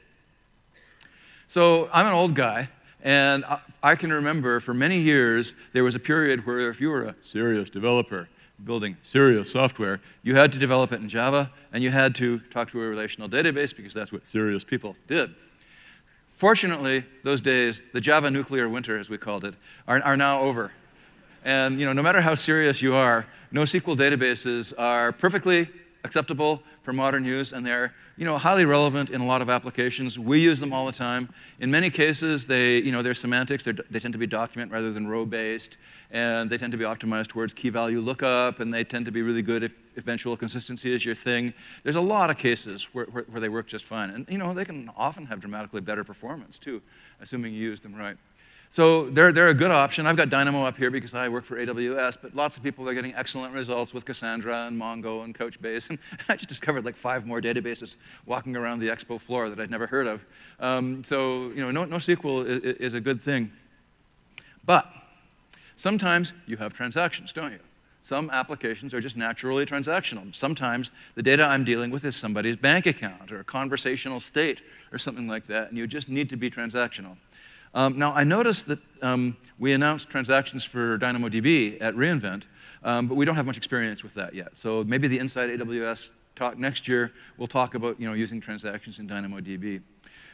[1.48, 2.70] So I'm an old guy,
[3.04, 6.90] and I, I can remember for many years there was a period where if you
[6.90, 8.28] were a serious developer,
[8.66, 12.72] building serious software, you had to develop it in Java, and you had to talk
[12.72, 15.34] to a relational database because that's what serious people did.
[16.38, 19.56] Fortunately, those days, the Java nuclear winter, as we called it,
[19.88, 20.72] are, are now over.
[21.44, 25.70] And you know, no matter how serious you are, NoSQL databases are perfectly
[26.04, 30.20] acceptable for modern use, and they're you know, highly relevant in a lot of applications.
[30.20, 31.30] We use them all the time.
[31.62, 35.08] In many cases, they, you know, their semantics, they tend to be document rather than
[35.08, 35.78] row-based,
[36.12, 39.42] and they tend to be optimized towards key-value lookup, and they tend to be really
[39.42, 41.54] good if eventual consistency is your thing.
[41.84, 44.10] There's a lot of cases where, where, where they work just fine.
[44.10, 46.82] And you know, they can often have dramatically better performance, too,
[47.22, 48.18] assuming you use them right.
[48.72, 50.06] So they're, they're a good option.
[50.06, 52.94] I've got Dynamo up here because I work for AWS, but lots of people are
[52.94, 55.90] getting excellent results with Cassandra and Mongo and Couchbase.
[55.90, 57.96] And I just discovered like five more databases
[58.28, 60.24] walking around the expo floor that I'd never heard of.
[60.60, 63.52] Um, so you know, no, NoSQL is, is a good thing.
[64.66, 64.88] But
[65.76, 67.60] sometimes you have transactions, don't you?
[68.04, 70.34] Some applications are just naturally transactional.
[70.34, 74.62] Sometimes the data I'm dealing with is somebody's bank account or a conversational state
[74.92, 77.18] or something like that, and you just need to be transactional.
[77.74, 82.44] Um, now, I noticed that um, we announced transactions for DynamoDB at reInvent,
[82.84, 84.58] um, but we don't have much experience with that yet.
[84.58, 89.00] So maybe the Inside AWS talk next year will talk about you know, using transactions
[89.00, 89.82] in DynamoDB.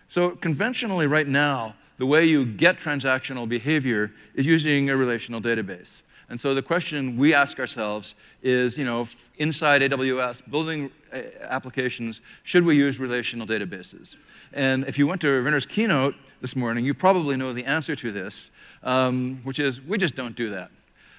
[0.07, 6.01] So conventionally right now, the way you get transactional behavior is using a relational database.
[6.29, 9.07] And so the question we ask ourselves is, you know,
[9.37, 14.15] inside AWS, building uh, applications, should we use relational databases?
[14.53, 18.11] And if you went to Werner's keynote this morning, you probably know the answer to
[18.11, 18.49] this,
[18.83, 20.71] um, which is we just don't do that.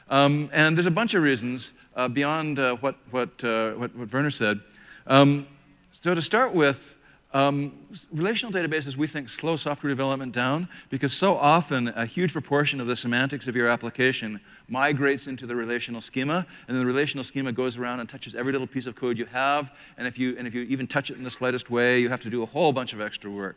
[0.08, 4.12] Um, and there's a bunch of reasons uh, beyond uh, what, what, uh, what, what,
[4.12, 4.60] Werner said.
[5.06, 5.46] Um,
[5.92, 6.96] so to start with,
[7.32, 7.72] um,
[8.12, 12.86] relational databases, we think, slow software development down because so often a huge proportion of
[12.86, 17.52] the semantics of your application migrates into the relational schema, and then the relational schema
[17.52, 20.46] goes around and touches every little piece of code you have, and if you, and
[20.46, 22.72] if you even touch it in the slightest way, you have to do a whole
[22.72, 23.56] bunch of extra work.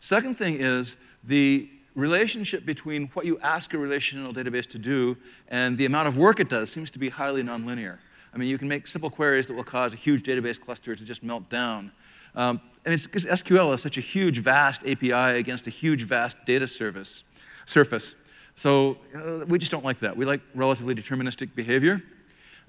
[0.00, 5.16] Second thing is the relationship between what you ask a relational database to do
[5.48, 7.98] and the amount of work it does seems to be highly nonlinear.
[8.34, 11.04] I mean, you can make simple queries that will cause a huge database cluster to
[11.04, 11.90] just melt down.
[12.34, 16.36] Um, and it's because SQL is such a huge, vast API against a huge, vast
[16.44, 17.24] data service,
[17.64, 18.14] surface.
[18.56, 20.16] So uh, we just don't like that.
[20.16, 22.02] We like relatively deterministic behavior.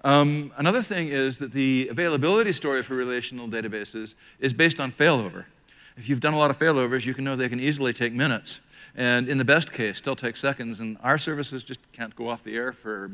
[0.04, 5.46] Um, another thing is that the availability story for relational databases is based on failover.
[5.96, 8.60] If you've done a lot of failovers, you can know they can easily take minutes.
[8.96, 10.82] And in the best case, still take seconds.
[10.82, 13.10] And our services just can't go off the air for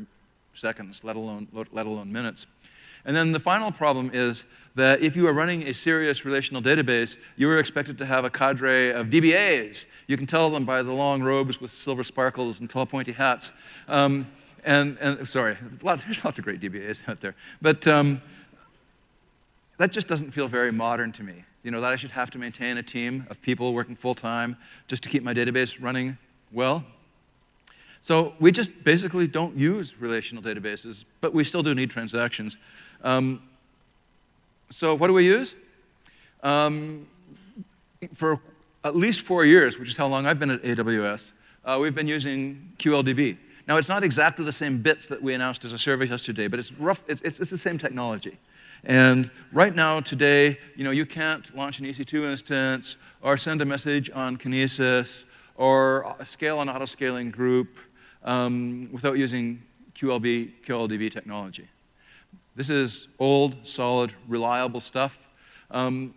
[0.54, 2.48] seconds, let alone, let alone minutes.
[3.06, 4.46] And then the final problem is
[4.76, 8.30] that if you are running a serious relational database, you are expected to have a
[8.30, 9.86] cadre of DBAs.
[10.08, 13.52] You can tell them by the long robes with silver sparkles and tall pointy hats.
[13.88, 14.28] Um,
[14.66, 17.36] and, and, sorry, there's lots of great DBAs out there.
[17.62, 18.22] But um,
[19.78, 21.44] that just doesn't feel very modern to me.
[21.64, 24.58] You know, that I should have to maintain a team of people working full time
[24.88, 26.18] just to keep my database running
[26.52, 26.84] well.
[28.02, 32.58] So we just basically don't use relational databases, but we still do need transactions.
[33.04, 33.42] Um,
[34.70, 35.56] so what do we use?
[36.42, 37.08] Um,
[38.14, 38.40] for
[38.84, 41.32] at least four years, which is how long I've been at AWS,
[41.66, 43.38] uh, we've been using QLDB.
[43.68, 46.60] Now, it's not exactly the same bits that we announced as a service yesterday, but
[46.60, 48.38] it's, rough, it's, it's, it's the same technology.
[48.84, 53.66] And right now, today, you know, you can't launch an EC2 instance or send a
[53.66, 55.24] message on Kinesis
[55.56, 57.80] or scale an auto-scaling group
[58.24, 59.62] um, without using
[59.96, 61.68] QLB, QLDB technology.
[62.56, 65.28] This is old, solid, reliable stuff.
[65.72, 66.14] Um,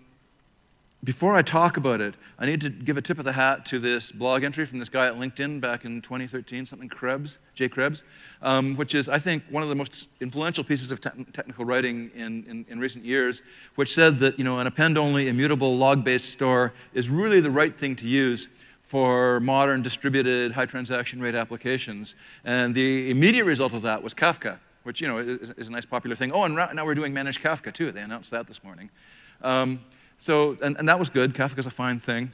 [1.03, 3.78] before I talk about it, I need to give a tip of the hat to
[3.78, 8.03] this blog entry from this guy at LinkedIn back in 2013, something Kreps, Jay Kreps,
[8.43, 12.11] um, which is, I think, one of the most influential pieces of te technical writing
[12.14, 13.43] in, in, in, recent years,
[13.76, 17.95] which said that you know, an append-only immutable log-based store is really the right thing
[17.97, 18.49] to use
[18.82, 22.14] for modern distributed high transaction rate applications.
[22.45, 25.84] And the immediate result of that was Kafka which you know is, is, a nice
[25.84, 26.30] popular thing.
[26.32, 27.91] Oh, and now we're doing managed Kafka too.
[27.91, 28.89] They announced that this morning.
[29.43, 29.80] Um,
[30.16, 31.34] so, and, and, that was good.
[31.34, 32.32] Kafka's a fine thing.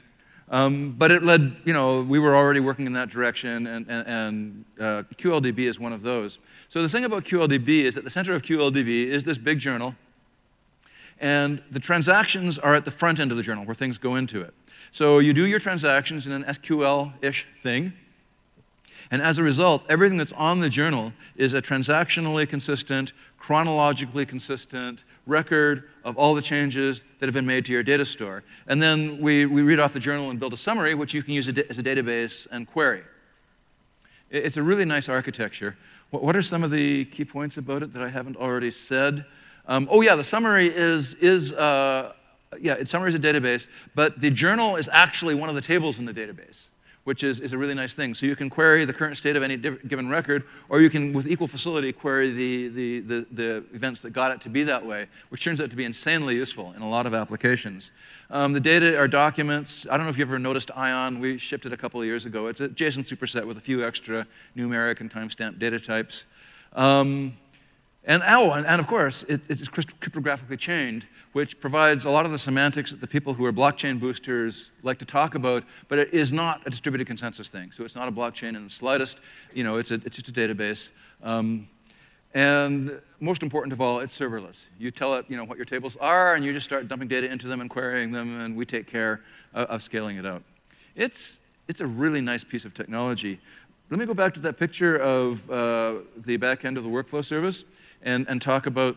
[0.49, 4.07] Um, but it led, you know, we were already working in that direction, and, and,
[4.07, 6.39] and uh, QLDB is one of those.
[6.69, 9.95] So the thing about QLDB is that the center of QLDB is this big journal,
[11.19, 14.41] and the transactions are at the front end of the journal where things go into
[14.41, 14.53] it.
[14.91, 17.93] So you do your transactions in an SQL-ish thing,
[19.13, 25.03] and as a result, everything that's on the journal is a transactionally consistent, chronologically consistent
[25.27, 28.43] record of all the changes that have been made to your data store.
[28.65, 31.35] And then we, we read off the journal and build a summary, which you can
[31.35, 33.03] use as a database and query.
[34.31, 35.77] It's a really nice architecture.
[36.09, 39.25] What are some of the key points about it that I haven't already said?
[39.67, 42.13] Um, oh, yeah, the summary is, is uh,
[42.59, 46.05] yeah, it summaries a database, but the journal is actually one of the tables in
[46.05, 46.71] the database
[47.03, 48.13] which is, is a really nice thing.
[48.13, 51.27] So you can query the current state of any given record, or you can, with
[51.27, 55.07] equal facility, query the, the, the, the, events that got it to be that way,
[55.29, 57.91] which turns out to be insanely useful in a lot of applications.
[58.29, 59.85] Um, the data are documents.
[59.89, 61.19] I don't know if you've ever noticed ION.
[61.19, 62.47] We shipped it a couple of years ago.
[62.47, 64.25] It's a JSON superset with a few extra
[64.55, 66.25] numeric and timestamp data types.
[66.73, 67.37] Um,
[68.05, 72.31] And, oh, and, and of course, it, it's cryptographically chained, which provides a lot of
[72.31, 76.13] the semantics that the people who are blockchain boosters like to talk about, but it
[76.13, 77.71] is not a distributed consensus thing.
[77.71, 79.19] So it's not a blockchain in the slightest.
[79.53, 80.91] You know, it's, a, it's just a database.
[81.21, 81.69] Um,
[82.33, 84.65] and most important of all, it's serverless.
[84.77, 87.31] You tell it, you know, what your tables are, and you just start dumping data
[87.31, 89.21] into them and querying them, and we take care
[89.53, 90.43] of, of scaling it out.
[90.95, 91.39] It's,
[91.69, 93.39] it's a really nice piece of technology.
[93.89, 97.23] Let me go back to that picture of uh, the back end of the workflow
[97.23, 97.63] service
[98.03, 98.95] and, and talk about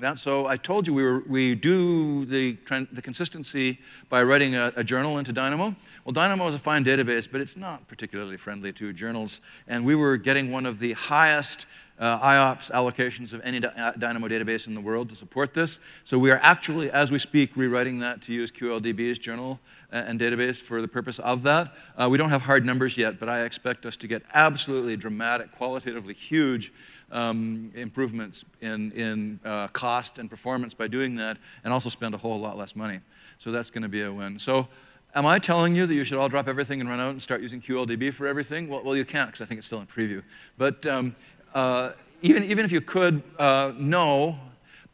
[0.00, 0.18] that.
[0.18, 2.58] So I told you we, were, we do the,
[2.92, 3.78] the consistency
[4.10, 5.74] by writing a, a, journal into Dynamo.
[6.04, 9.40] Well, Dynamo is a fine database, but it's not particularly friendly to journals.
[9.68, 11.66] And we were getting one of the highest
[11.98, 15.80] uh, IOPS allocations of any uh, Dynamo database in the world to support this.
[16.04, 19.58] So we are actually, as we speak, rewriting that to use QLDB's journal
[19.92, 21.74] uh, and database for the purpose of that.
[21.96, 25.52] Uh, we don't have hard numbers yet, but I expect us to get absolutely dramatic,
[25.52, 26.70] qualitatively huge
[27.12, 32.18] um, improvements in, in uh, cost and performance by doing that, and also spend a
[32.18, 33.00] whole lot less money.
[33.38, 34.38] So that's going to be a win.
[34.38, 34.68] So
[35.14, 37.40] am I telling you that you should all drop everything and run out and start
[37.40, 38.68] using QLDB for everything?
[38.68, 40.22] Well, well you can't because I think it's still in preview.
[40.58, 41.14] But um,
[41.54, 41.92] uh,
[42.22, 44.38] even, even if you could, uh, no.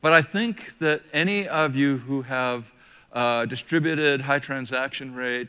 [0.01, 2.73] But I think that any of you who have
[3.13, 5.49] uh, distributed high transaction rate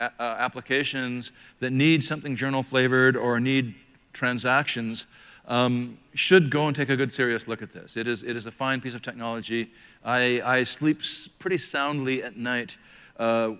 [0.00, 3.74] uh, applications that need something journal flavored or need
[4.12, 5.06] transactions
[5.46, 7.96] um, should go and take a good serious look at this.
[7.96, 9.70] It is, it is a fine piece of technology.
[10.04, 11.02] I, I sleep
[11.38, 12.76] pretty soundly at night
[13.18, 13.52] uh,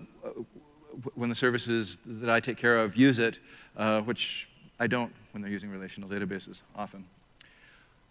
[1.15, 3.39] when the services that I take care of use it,
[3.77, 4.47] uh, which
[4.79, 7.05] I don't when they're using relational databases often.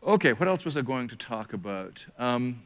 [0.06, 2.04] Okay, what else was I going to talk about?
[2.18, 2.62] Um,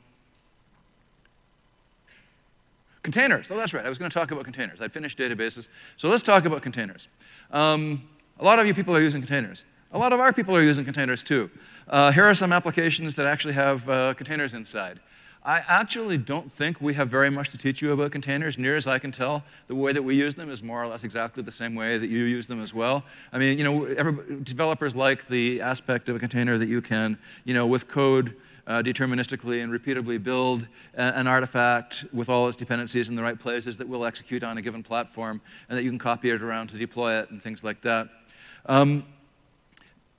[3.03, 3.47] containers.
[3.51, 3.85] Oh, that's right.
[3.85, 4.83] I was going to talk about containers.
[4.83, 5.69] I'd finished databases.
[5.97, 7.09] So let's talk about containers.
[7.51, 8.03] Um,
[8.39, 9.65] a lot of you people are using containers.
[9.93, 11.51] A lot of our people are using containers too.
[11.89, 15.01] Uh, here are some applications that actually have uh, containers inside.
[15.43, 18.57] I actually don't think we have very much to teach you about containers.
[18.57, 21.03] Near as I can tell, the way that we use them is more or less
[21.03, 23.03] exactly the same way that you use them as well.
[23.33, 23.85] I mean, you know,
[24.45, 28.37] developers like the aspect of a container that you can, you know, with code,
[28.69, 33.41] uh, deterministically and repeatably build a, an artifact with all its dependencies in the right
[33.41, 36.69] places that will execute on a given platform, and that you can copy it around
[36.69, 38.09] to deploy it and things like that.
[38.67, 39.05] Um,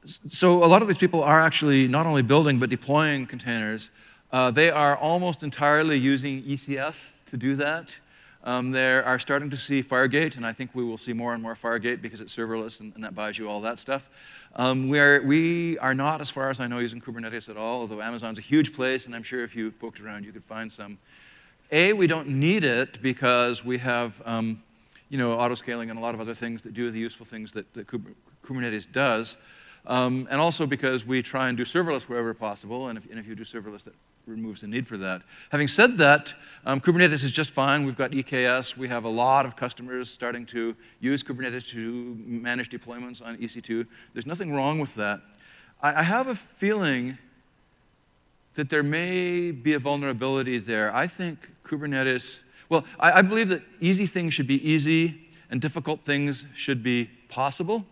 [0.05, 3.91] so a lot of these people are actually not only building but deploying containers
[4.31, 7.95] uh, they are almost entirely using ECS to do that.
[8.43, 11.43] Um, they are starting to see Fargate, and I think we will see more and
[11.43, 14.09] more Fargate because it's serverless and, and that buys you all that stuff.
[14.55, 17.81] Um, we, are, we are not, as far as I know, using Kubernetes at all,
[17.81, 20.71] although Amazon's a huge place, and I'm sure if you poked around, you could find
[20.71, 20.97] some.
[21.71, 24.63] A, we don't need it because we have um,
[25.09, 27.71] you know, auto-scaling and a lot of other things that do the useful things that,
[27.73, 27.85] that
[28.43, 29.37] Kubernetes does.
[29.87, 33.25] Um, and also because we try and do serverless wherever possible, and if, and if,
[33.25, 33.95] you do serverless, that
[34.27, 35.23] removes the need for that.
[35.49, 36.33] Having said that,
[36.65, 37.85] um, Kubernetes is just fine.
[37.85, 38.77] We've got EKS.
[38.77, 43.87] We have a lot of customers starting to use Kubernetes to manage deployments on EC2.
[44.13, 45.21] There's nothing wrong with that.
[45.81, 47.17] I, I have a feeling
[48.53, 50.93] that there may be a vulnerability there.
[50.95, 56.01] I think Kubernetes, well, I, I believe that easy things should be easy and difficult
[56.01, 57.85] things should be possible.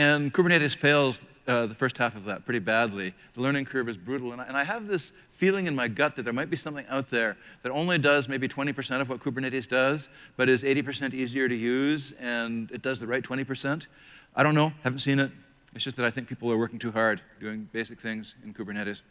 [0.00, 3.12] And Kubernetes fails uh, the first half of that pretty badly.
[3.34, 4.32] The learning curve is brutal.
[4.32, 6.86] And I, and I, have this feeling in my gut that there might be something
[6.88, 11.50] out there that only does maybe 20% of what Kubernetes does, but is 80% easier
[11.50, 13.88] to use, and it does the right 20%.
[14.34, 15.32] I don't know, haven't seen it.
[15.74, 19.02] It's just that I think people are working too hard doing basic things in Kubernetes.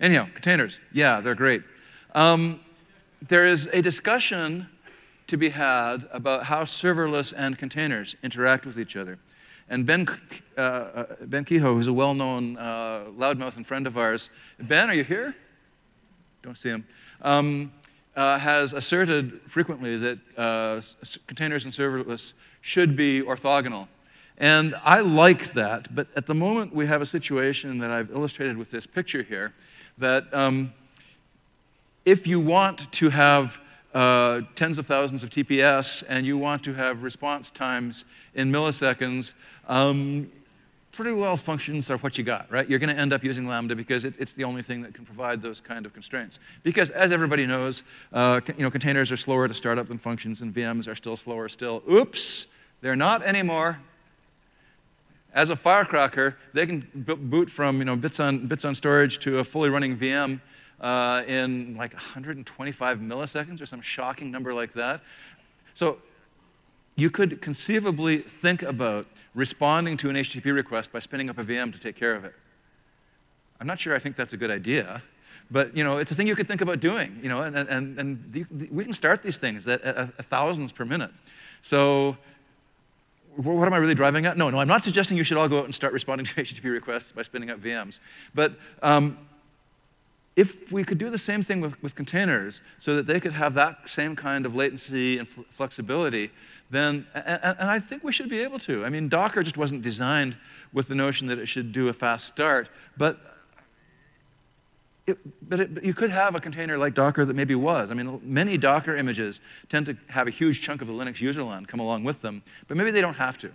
[0.00, 1.64] Anyhow, containers, yeah, they're great.
[2.14, 2.60] Um,
[3.20, 4.68] there is a discussion
[5.26, 9.18] to be had about how serverless and containers interact with each other.
[9.70, 10.08] And Ben,
[10.58, 14.90] uh, uh, ben Kehoe, who's a well known uh, loudmouth and friend of ours, Ben,
[14.90, 15.34] are you here?
[16.42, 16.84] Don't see him.
[17.22, 17.72] Um,
[18.16, 20.80] uh, has asserted frequently that uh,
[21.28, 23.86] containers and serverless should be orthogonal.
[24.38, 28.56] And I like that, but at the moment we have a situation that I've illustrated
[28.56, 29.54] with this picture here
[29.98, 30.72] that um,
[32.04, 33.60] if you want to have
[33.94, 39.34] uh, tens of thousands of TPS and you want to have response times in milliseconds,
[39.68, 40.30] um,
[40.92, 42.68] pretty well functions are what you got, right?
[42.68, 45.04] You're going to end up using Lambda because it, it's the only thing that can
[45.04, 46.40] provide those kind of constraints.
[46.62, 50.42] Because as everybody knows, uh, you know, containers are slower to start up than functions,
[50.42, 51.82] and VMs are still slower still.
[51.90, 53.78] Oops, they're not anymore.
[55.32, 59.38] As a firecracker, they can boot from you know, bits, on, bits on storage to
[59.38, 60.40] a fully running VM
[60.80, 65.00] uh, in like 125 milliseconds or some shocking number like that.
[65.74, 65.98] So
[66.96, 71.72] you could conceivably think about responding to an HTTP request by spinning up a VM
[71.72, 72.34] to take care of it.
[73.60, 75.02] I'm not sure I think that's a good idea,
[75.50, 77.18] but you know, it's a thing you could think about doing.
[77.22, 80.24] You know, and, and, and the, the, we can start these things at, at, at
[80.24, 81.10] thousands per minute.
[81.62, 82.16] So
[83.36, 84.36] what am I really driving at?
[84.36, 86.72] No, no, I'm not suggesting you should all go out and start responding to HTTP
[86.72, 88.00] requests by spinning up VMs.
[88.34, 89.18] But um,
[90.36, 93.54] if we could do the same thing with, with containers so that they could have
[93.54, 96.30] that same kind of latency and fl flexibility,
[96.70, 98.84] then, and, and, I think we should be able to.
[98.84, 100.36] I mean, Docker just wasn't designed
[100.72, 103.18] with the notion that it should do a fast start, but
[105.08, 105.18] it,
[105.48, 107.90] but, it, but, you could have a container like Docker that maybe was.
[107.90, 111.66] I mean, many Docker images tend to have a huge chunk of the Linux userland
[111.66, 113.50] come along with them, but maybe they don't have to.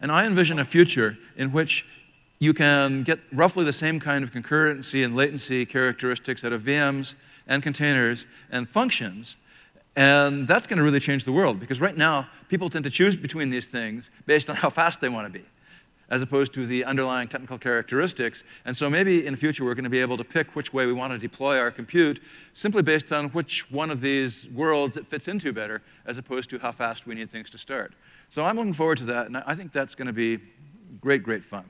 [0.00, 1.86] And I envision a future in which
[2.38, 7.14] you can get roughly the same kind of concurrency and latency characteristics out of VMs
[7.46, 9.38] and containers and functions.
[9.96, 13.16] And that's going to really change the world because right now, people tend to choose
[13.16, 15.44] between these things based on how fast they want to be,
[16.10, 18.44] as opposed to the underlying technical characteristics.
[18.66, 20.84] And so maybe in the future, we're going to be able to pick which way
[20.84, 22.20] we want to deploy our compute
[22.52, 26.58] simply based on which one of these worlds it fits into better, as opposed to
[26.58, 27.94] how fast we need things to start.
[28.28, 30.38] So I'm looking forward to that, and I think that's going to be
[31.00, 31.64] great, great fun.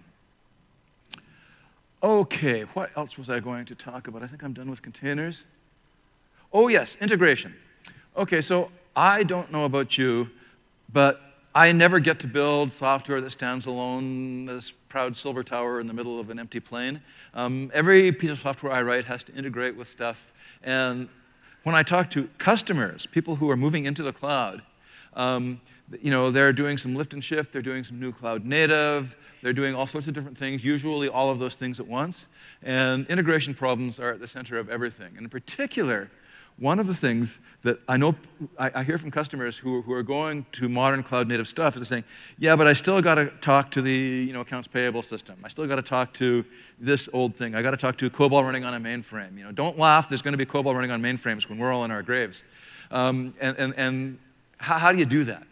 [2.07, 4.23] Okay, what else was I going to talk about?
[4.23, 5.43] I think I'm done with containers.
[6.53, 7.53] Oh, yes, integration.
[8.17, 10.31] Okay, so I don't know about you,
[10.93, 11.21] but
[11.53, 15.93] I never get to build software that stands alone, this proud silver tower in the
[15.93, 17.01] middle of an empty plain.
[17.35, 20.33] Um, every piece of software I write has to integrate with stuff.
[20.63, 21.09] And
[21.65, 24.63] when I talk to customers, people who are moving into the cloud,
[25.15, 25.59] um,
[26.03, 29.53] you know, they're doing some lift and shift, they're doing some new cloud native, they're
[29.53, 32.27] doing all sorts of different things, usually all of those things at once.
[32.63, 35.13] And integration problems are at the center of everything.
[35.17, 36.11] And in particular,
[36.59, 38.17] one of the things that I know
[38.59, 41.87] I, I hear from customers who, who, are going to modern cloud native stuff is
[41.87, 42.05] saying,
[42.39, 45.37] yeah, but I still got to talk to the you know, accounts payable system.
[45.45, 46.45] I still got to talk to
[46.81, 47.55] this old thing.
[47.55, 49.37] I got to talk to COBOL running on a mainframe.
[49.37, 51.85] You know, don't laugh, there's going to be COBOL running on mainframes when we're all
[51.85, 52.45] in our graves.
[52.91, 54.19] Um, and and, and
[54.59, 55.47] how, how do you do that?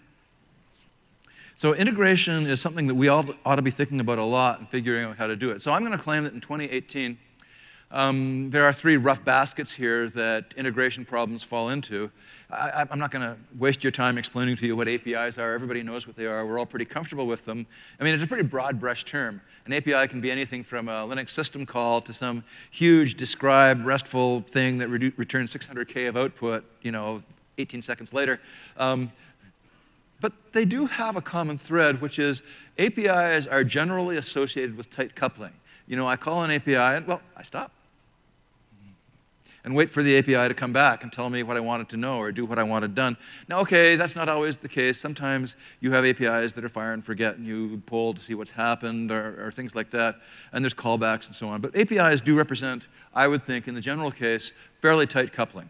[1.57, 4.69] So integration is something that we all ought to be thinking about a lot and
[4.69, 5.63] figuring out how to do it.
[5.63, 7.17] So I'm going to claim that in 2018,
[7.93, 12.11] um, there are three rough baskets here that integration problems fall into.
[12.51, 15.55] I, am not going to waste your time explaining to you what APIs are.
[15.55, 16.45] Everybody knows what they are.
[16.45, 17.67] We're all pretty comfortable with them.
[18.01, 19.41] I mean, it's a pretty broad brush term.
[19.67, 22.43] An API can be anything from a Linux system call to some
[22.73, 27.23] huge describe RESTful thing that re returns 600K of output, you know,
[27.59, 28.41] 18 seconds later.
[28.77, 29.13] Um,
[30.25, 32.43] but they do have a common thread, which is
[32.79, 35.53] APIs are generally associated with tight coupling.
[35.87, 37.71] You know, I call an API, and well, I stop.
[39.65, 41.99] And wait for the API to come back and tell me what I wanted to
[41.99, 43.19] know or do what I wanted done.
[43.51, 44.99] Now, okay, that's not always the case.
[44.99, 48.51] Sometimes you have APIs that are fire and forget, and you pull to see what's
[48.51, 50.17] happened or, or things like that,
[50.55, 51.61] and there's callbacks and so on.
[51.61, 55.69] But APIs do represent, I would think, in the general case, fairly tight coupling.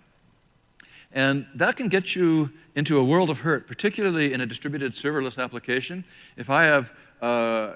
[1.15, 5.43] And that can get you into a world of hurt, particularly in a distributed serverless
[5.43, 6.05] application.
[6.37, 6.93] If I have
[7.23, 7.75] uh,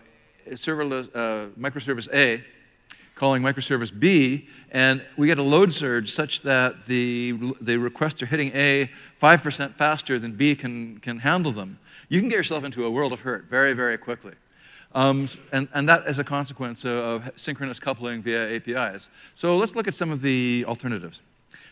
[0.51, 2.45] serverless uh, microservice A
[3.15, 8.27] calling microservice B, and we get a load surge such that the, the requests are
[8.27, 11.79] hitting A 5% faster than B can, can handle them,
[12.09, 14.35] you can get yourself into a world of hurt very, very quickly.
[14.95, 19.09] Um, and, and that is a consequence of synchronous coupling via APIs.
[19.35, 21.21] So let's look at some of the alternatives.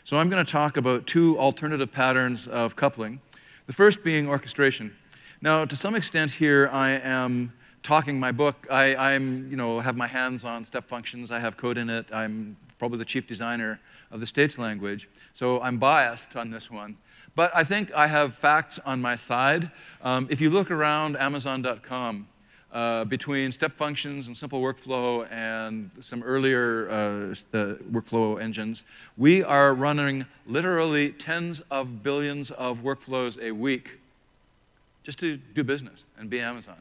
[0.05, 3.20] So I'm going to talk about two alternative patterns of coupling.
[3.66, 4.95] The first being orchestration.
[5.41, 7.53] Now, to some extent here, I am
[7.83, 8.66] talking my book.
[8.70, 11.31] I I'm, you know, have my hands on step functions.
[11.31, 12.07] I have code in it.
[12.12, 15.09] I'm probably the chief designer of the states language.
[15.33, 16.97] So I'm biased on this one.
[17.35, 19.70] But I think I have facts on my side.
[20.03, 22.27] Um, if you look around Amazon.com,
[22.77, 28.85] uh, between step functions and simple workflow and some earlier uh, uh, workflow engines,
[29.16, 33.99] we are running literally tens of billions of workflows a week
[35.05, 36.77] just to do business and be Amazon.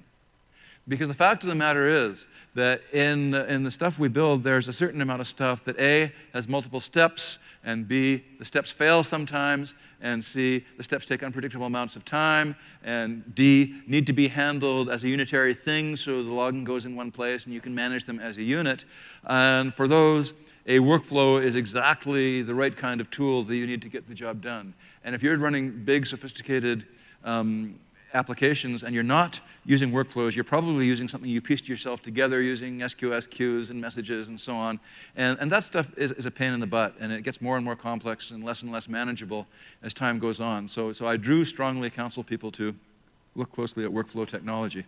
[0.86, 4.68] Because the fact of the matter is that in, in the stuff we build, there's
[4.68, 9.02] a certain amount of stuff that A, has multiple steps, and B, the steps fail
[9.02, 9.76] sometimes,
[10.06, 14.88] and C, the steps take unpredictable amounts of time, and D, need to be handled
[14.88, 18.06] as a unitary thing so the logging goes in one place and you can manage
[18.06, 18.86] them as a unit.
[19.26, 20.34] And for those,
[20.68, 24.14] a workflow is exactly the right kind of tool that you need to get the
[24.14, 24.76] job done.
[25.04, 26.86] And if you're running big, sophisticated
[27.24, 27.80] um,
[28.16, 32.80] applications and you're not using workflows, you're probably using something you pieced yourself together using
[32.80, 34.80] SQS queues and messages and so on.
[35.16, 37.58] And, and that stuff is, is a pain in the butt, and it gets more
[37.58, 39.46] and more complex and less and less manageable
[39.84, 40.68] as time goes on.
[40.68, 42.74] So, so I do strongly counsel people to
[43.36, 44.86] look closely at workflow technology.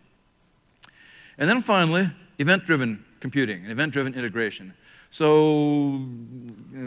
[1.38, 2.10] And then finally,
[2.40, 4.74] event-driven computing and event driven integration.
[5.10, 6.02] So,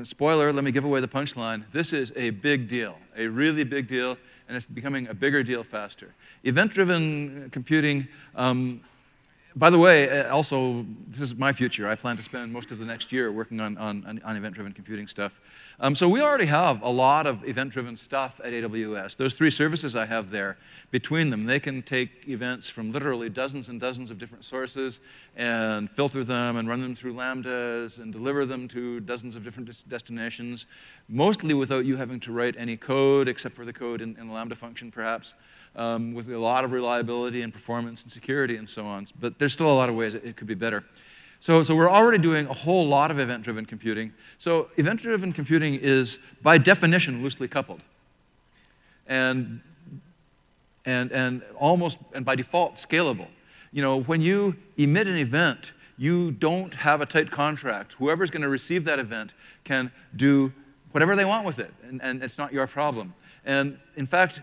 [0.05, 1.65] spoiler, let me give away the punchline.
[1.71, 4.19] This is a big deal, a really big deal,
[4.51, 6.13] and it's becoming a bigger deal faster.
[6.43, 8.81] Event driven computing um,
[9.57, 11.89] by the way, uh, also, this is my future.
[11.89, 15.09] I plan to spend most of the next year working on, on, on event-driven computing
[15.09, 15.41] stuff.
[15.81, 19.17] Um, so we already have a lot of event-driven stuff at AWS.
[19.17, 20.57] Those three services I have there,
[20.91, 25.01] between them, they can take events from literally dozens and dozens of different sources
[25.37, 29.89] and filter them and run them through Lambdas and deliver them to dozens of different
[29.89, 30.67] destinations,
[31.09, 34.33] mostly without you having to write any code, except for the code in, in the
[34.33, 35.35] Lambda function, perhaps
[35.77, 39.07] um, with a lot of reliability and performance and security and so on.
[39.21, 40.85] But there's still a lot of ways it, it could be better.
[41.41, 44.13] So, so we're already doing a whole lot of event-driven computing.
[44.39, 47.81] So event-driven computing is, by definition, loosely coupled.
[49.07, 49.61] And,
[50.85, 53.29] and, and almost, and by default, scalable.
[53.73, 57.95] You know, when you emit an event, you don't have a tight contract.
[57.95, 59.33] Whoever's going to receive that event
[59.65, 60.53] can do
[60.93, 63.15] whatever they want with it, and, and it's not your problem.
[63.45, 64.41] And in fact,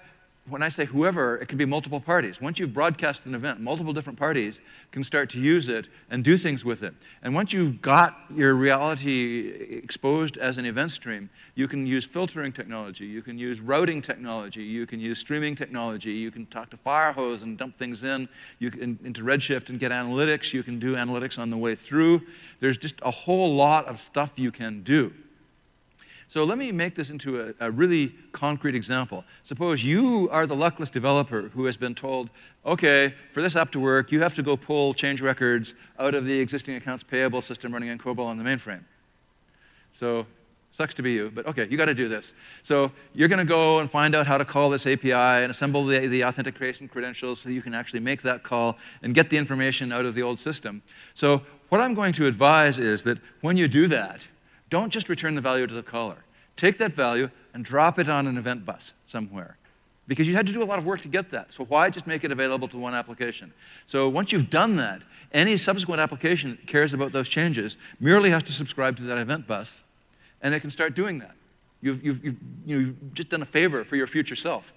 [0.50, 2.42] when I say whoever, it can be multiple parties.
[2.42, 4.60] Once you've broadcast an event, multiple different parties
[4.92, 6.94] can start to use it and do things with it.
[7.22, 9.50] And once you've got your reality
[9.84, 14.64] exposed as an event stream, you can use filtering technology, you can use routing technology,
[14.64, 18.30] you can use streaming technology, you can talk to Firehose and dump things in
[18.60, 22.22] you can, into Redshift and get analytics, you can do analytics on the way through.
[22.60, 25.14] There's just a whole lot of stuff you can do.
[26.30, 29.24] So let me make this into a, a, really concrete example.
[29.44, 32.30] Suppose you are the luckless developer who has been told,
[32.66, 36.26] okay, for this app to work, you have to go pull change records out of
[36.26, 38.84] the existing accounts payable system running in COBOL on the mainframe.
[39.94, 40.28] So
[40.72, 42.34] sucks to be you, but okay, you got to do this.
[42.62, 45.86] So you're going to go and find out how to call this API and assemble
[45.86, 49.94] the, the authentication credentials so you can actually make that call and get the information
[49.94, 50.84] out of the old system.
[51.14, 54.28] So what I'm going to advise is that when you do that,
[54.70, 56.18] don't just return the value to the caller.
[56.56, 59.58] Take that value and drop it on an event bus somewhere.
[60.08, 61.54] Because you had to do a lot of work to get that.
[61.54, 63.54] So why just make it available to one application?
[63.86, 65.02] So once you've done that,
[65.34, 69.48] any subsequent application that cares about those changes merely has to subscribe to that event
[69.48, 69.84] bus,
[70.42, 71.36] and it can start doing that.
[71.82, 74.74] You've, you've, you've, you've just done a favor for your future self.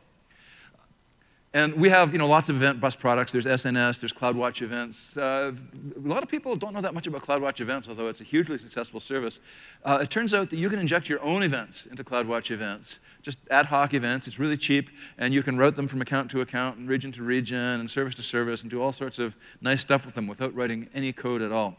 [1.52, 3.32] And we have you know, lots of event bus products.
[3.32, 5.16] There's SNS, there's CloudWatch events.
[5.16, 5.50] Uh,
[5.96, 8.56] a lot of people don't know that much about CloudWatch events, although it's a hugely
[8.56, 9.40] successful service.
[9.84, 13.40] Uh, it turns out that you can inject your own events into CloudWatch events, just
[13.50, 14.28] ad hoc events.
[14.28, 17.24] It's really cheap, and you can route them from account to account and region to
[17.24, 20.54] region and service to service and do all sorts of nice stuff with them without
[20.54, 21.74] writing any code at all.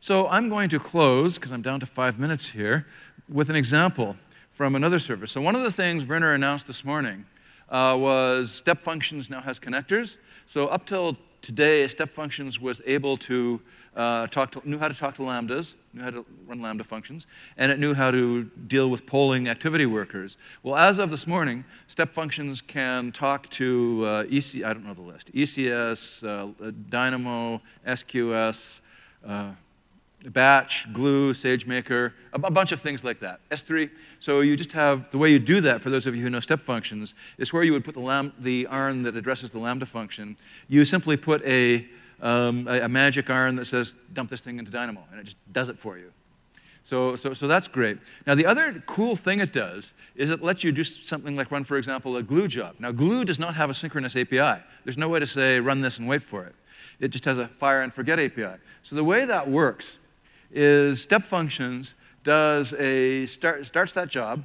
[0.00, 2.88] So I'm going to close, because I'm down to five minutes here,
[3.28, 4.16] with an example
[4.50, 5.30] from another service.
[5.30, 7.26] So one of the things Werner announced this morning
[7.70, 10.18] uh, was step functions now has connectors.
[10.46, 13.60] So up till today, step functions was able to
[13.96, 17.26] uh, talk to, knew how to talk to lambdas, knew how to run lambda functions,
[17.56, 20.38] and it knew how to deal with polling activity workers.
[20.62, 24.94] Well, as of this morning, step functions can talk to uh, EC, I don't know
[24.94, 28.80] the list, ECS, uh, Dynamo, SQS,
[30.28, 33.40] batch, glue, SageMaker, a, bunch of things like that.
[33.50, 33.90] S3.
[34.18, 36.40] So you just have the way you do that, for those of you who know
[36.40, 39.86] step functions, is where you would put the, lam- the ARN that addresses the lambda
[39.86, 40.36] function.
[40.68, 41.86] You simply put a,
[42.20, 45.52] um, a, a, magic ARN that says, dump this thing into Dynamo, and it just
[45.52, 46.12] does it for you.
[46.82, 47.98] So, so, so that's great.
[48.26, 51.64] Now, the other cool thing it does is it lets you do something like run,
[51.64, 52.76] for example, a glue job.
[52.78, 54.62] Now, glue does not have a synchronous API.
[54.84, 56.54] There's no way to say, run this and wait for it.
[56.98, 58.56] It just has a fire and forget API.
[58.82, 59.98] So the way that works
[60.52, 61.94] is step functions
[62.24, 64.44] does a start, starts that job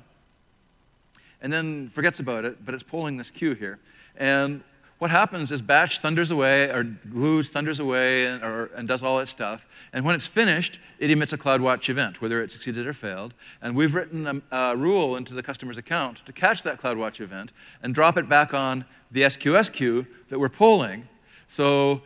[1.42, 3.80] and then forgets about it, but it's pulling this queue here.
[4.18, 4.64] And
[4.98, 9.20] what happens is batch thunders away or glues thunders away and, or, and does all
[9.20, 9.68] its stuff.
[9.92, 13.34] And when it's finished, it emits a CloudWatch event, whether it succeeded or failed.
[13.62, 17.52] And we've written a, a rule into the customer's account to catch that CloudWatch event
[17.84, 21.08] and drop it back on the SQS queue that we're pulling.
[21.50, 22.02] So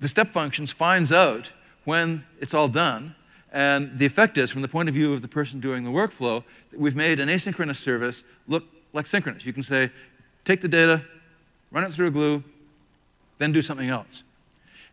[0.00, 1.52] the step functions finds out
[1.84, 3.14] when it's all done
[3.52, 6.42] and the effect is, from the point of view of the person doing the workflow,
[6.74, 9.44] we've made an asynchronous service look like synchronous.
[9.44, 9.90] You can say,
[10.46, 11.04] take the data,
[11.70, 12.42] run it through a glue,
[13.38, 14.24] then do something else.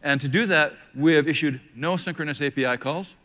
[0.04, 3.16] And to do that, we have issued no synchronous API calls.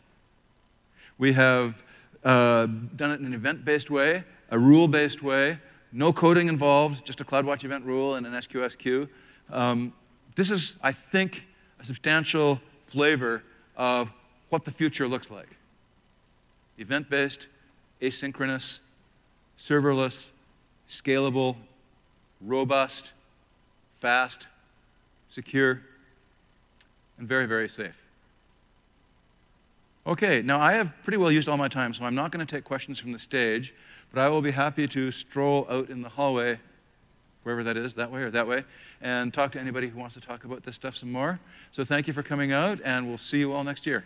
[1.17, 1.83] We have
[2.23, 5.59] uh, done it in an event-based way, a rule-based way,
[5.91, 9.09] no coding involved, just a CloudWatch event rule and an SQS queue.
[9.49, 9.93] Um,
[10.35, 11.45] this is, I think,
[11.79, 13.43] a substantial flavor
[13.75, 14.13] of
[14.49, 15.49] what the future looks like
[16.77, 17.47] event based,
[18.01, 18.81] asynchronous,
[19.57, 20.31] serverless,
[20.89, 21.55] scalable,
[22.41, 23.13] robust,
[23.99, 24.47] fast,
[25.29, 25.81] secure,
[27.17, 28.01] and very, very safe.
[30.07, 32.55] Okay, now I have pretty well used all my time, so I'm not going to
[32.55, 33.73] take questions from the stage,
[34.13, 36.59] but I will be happy to stroll out in the hallway,
[37.43, 38.63] wherever that is, that way or that way,
[39.01, 41.39] and talk to anybody who wants to talk about this stuff some more.
[41.71, 44.05] So thank you for coming out, and we'll see you all next year.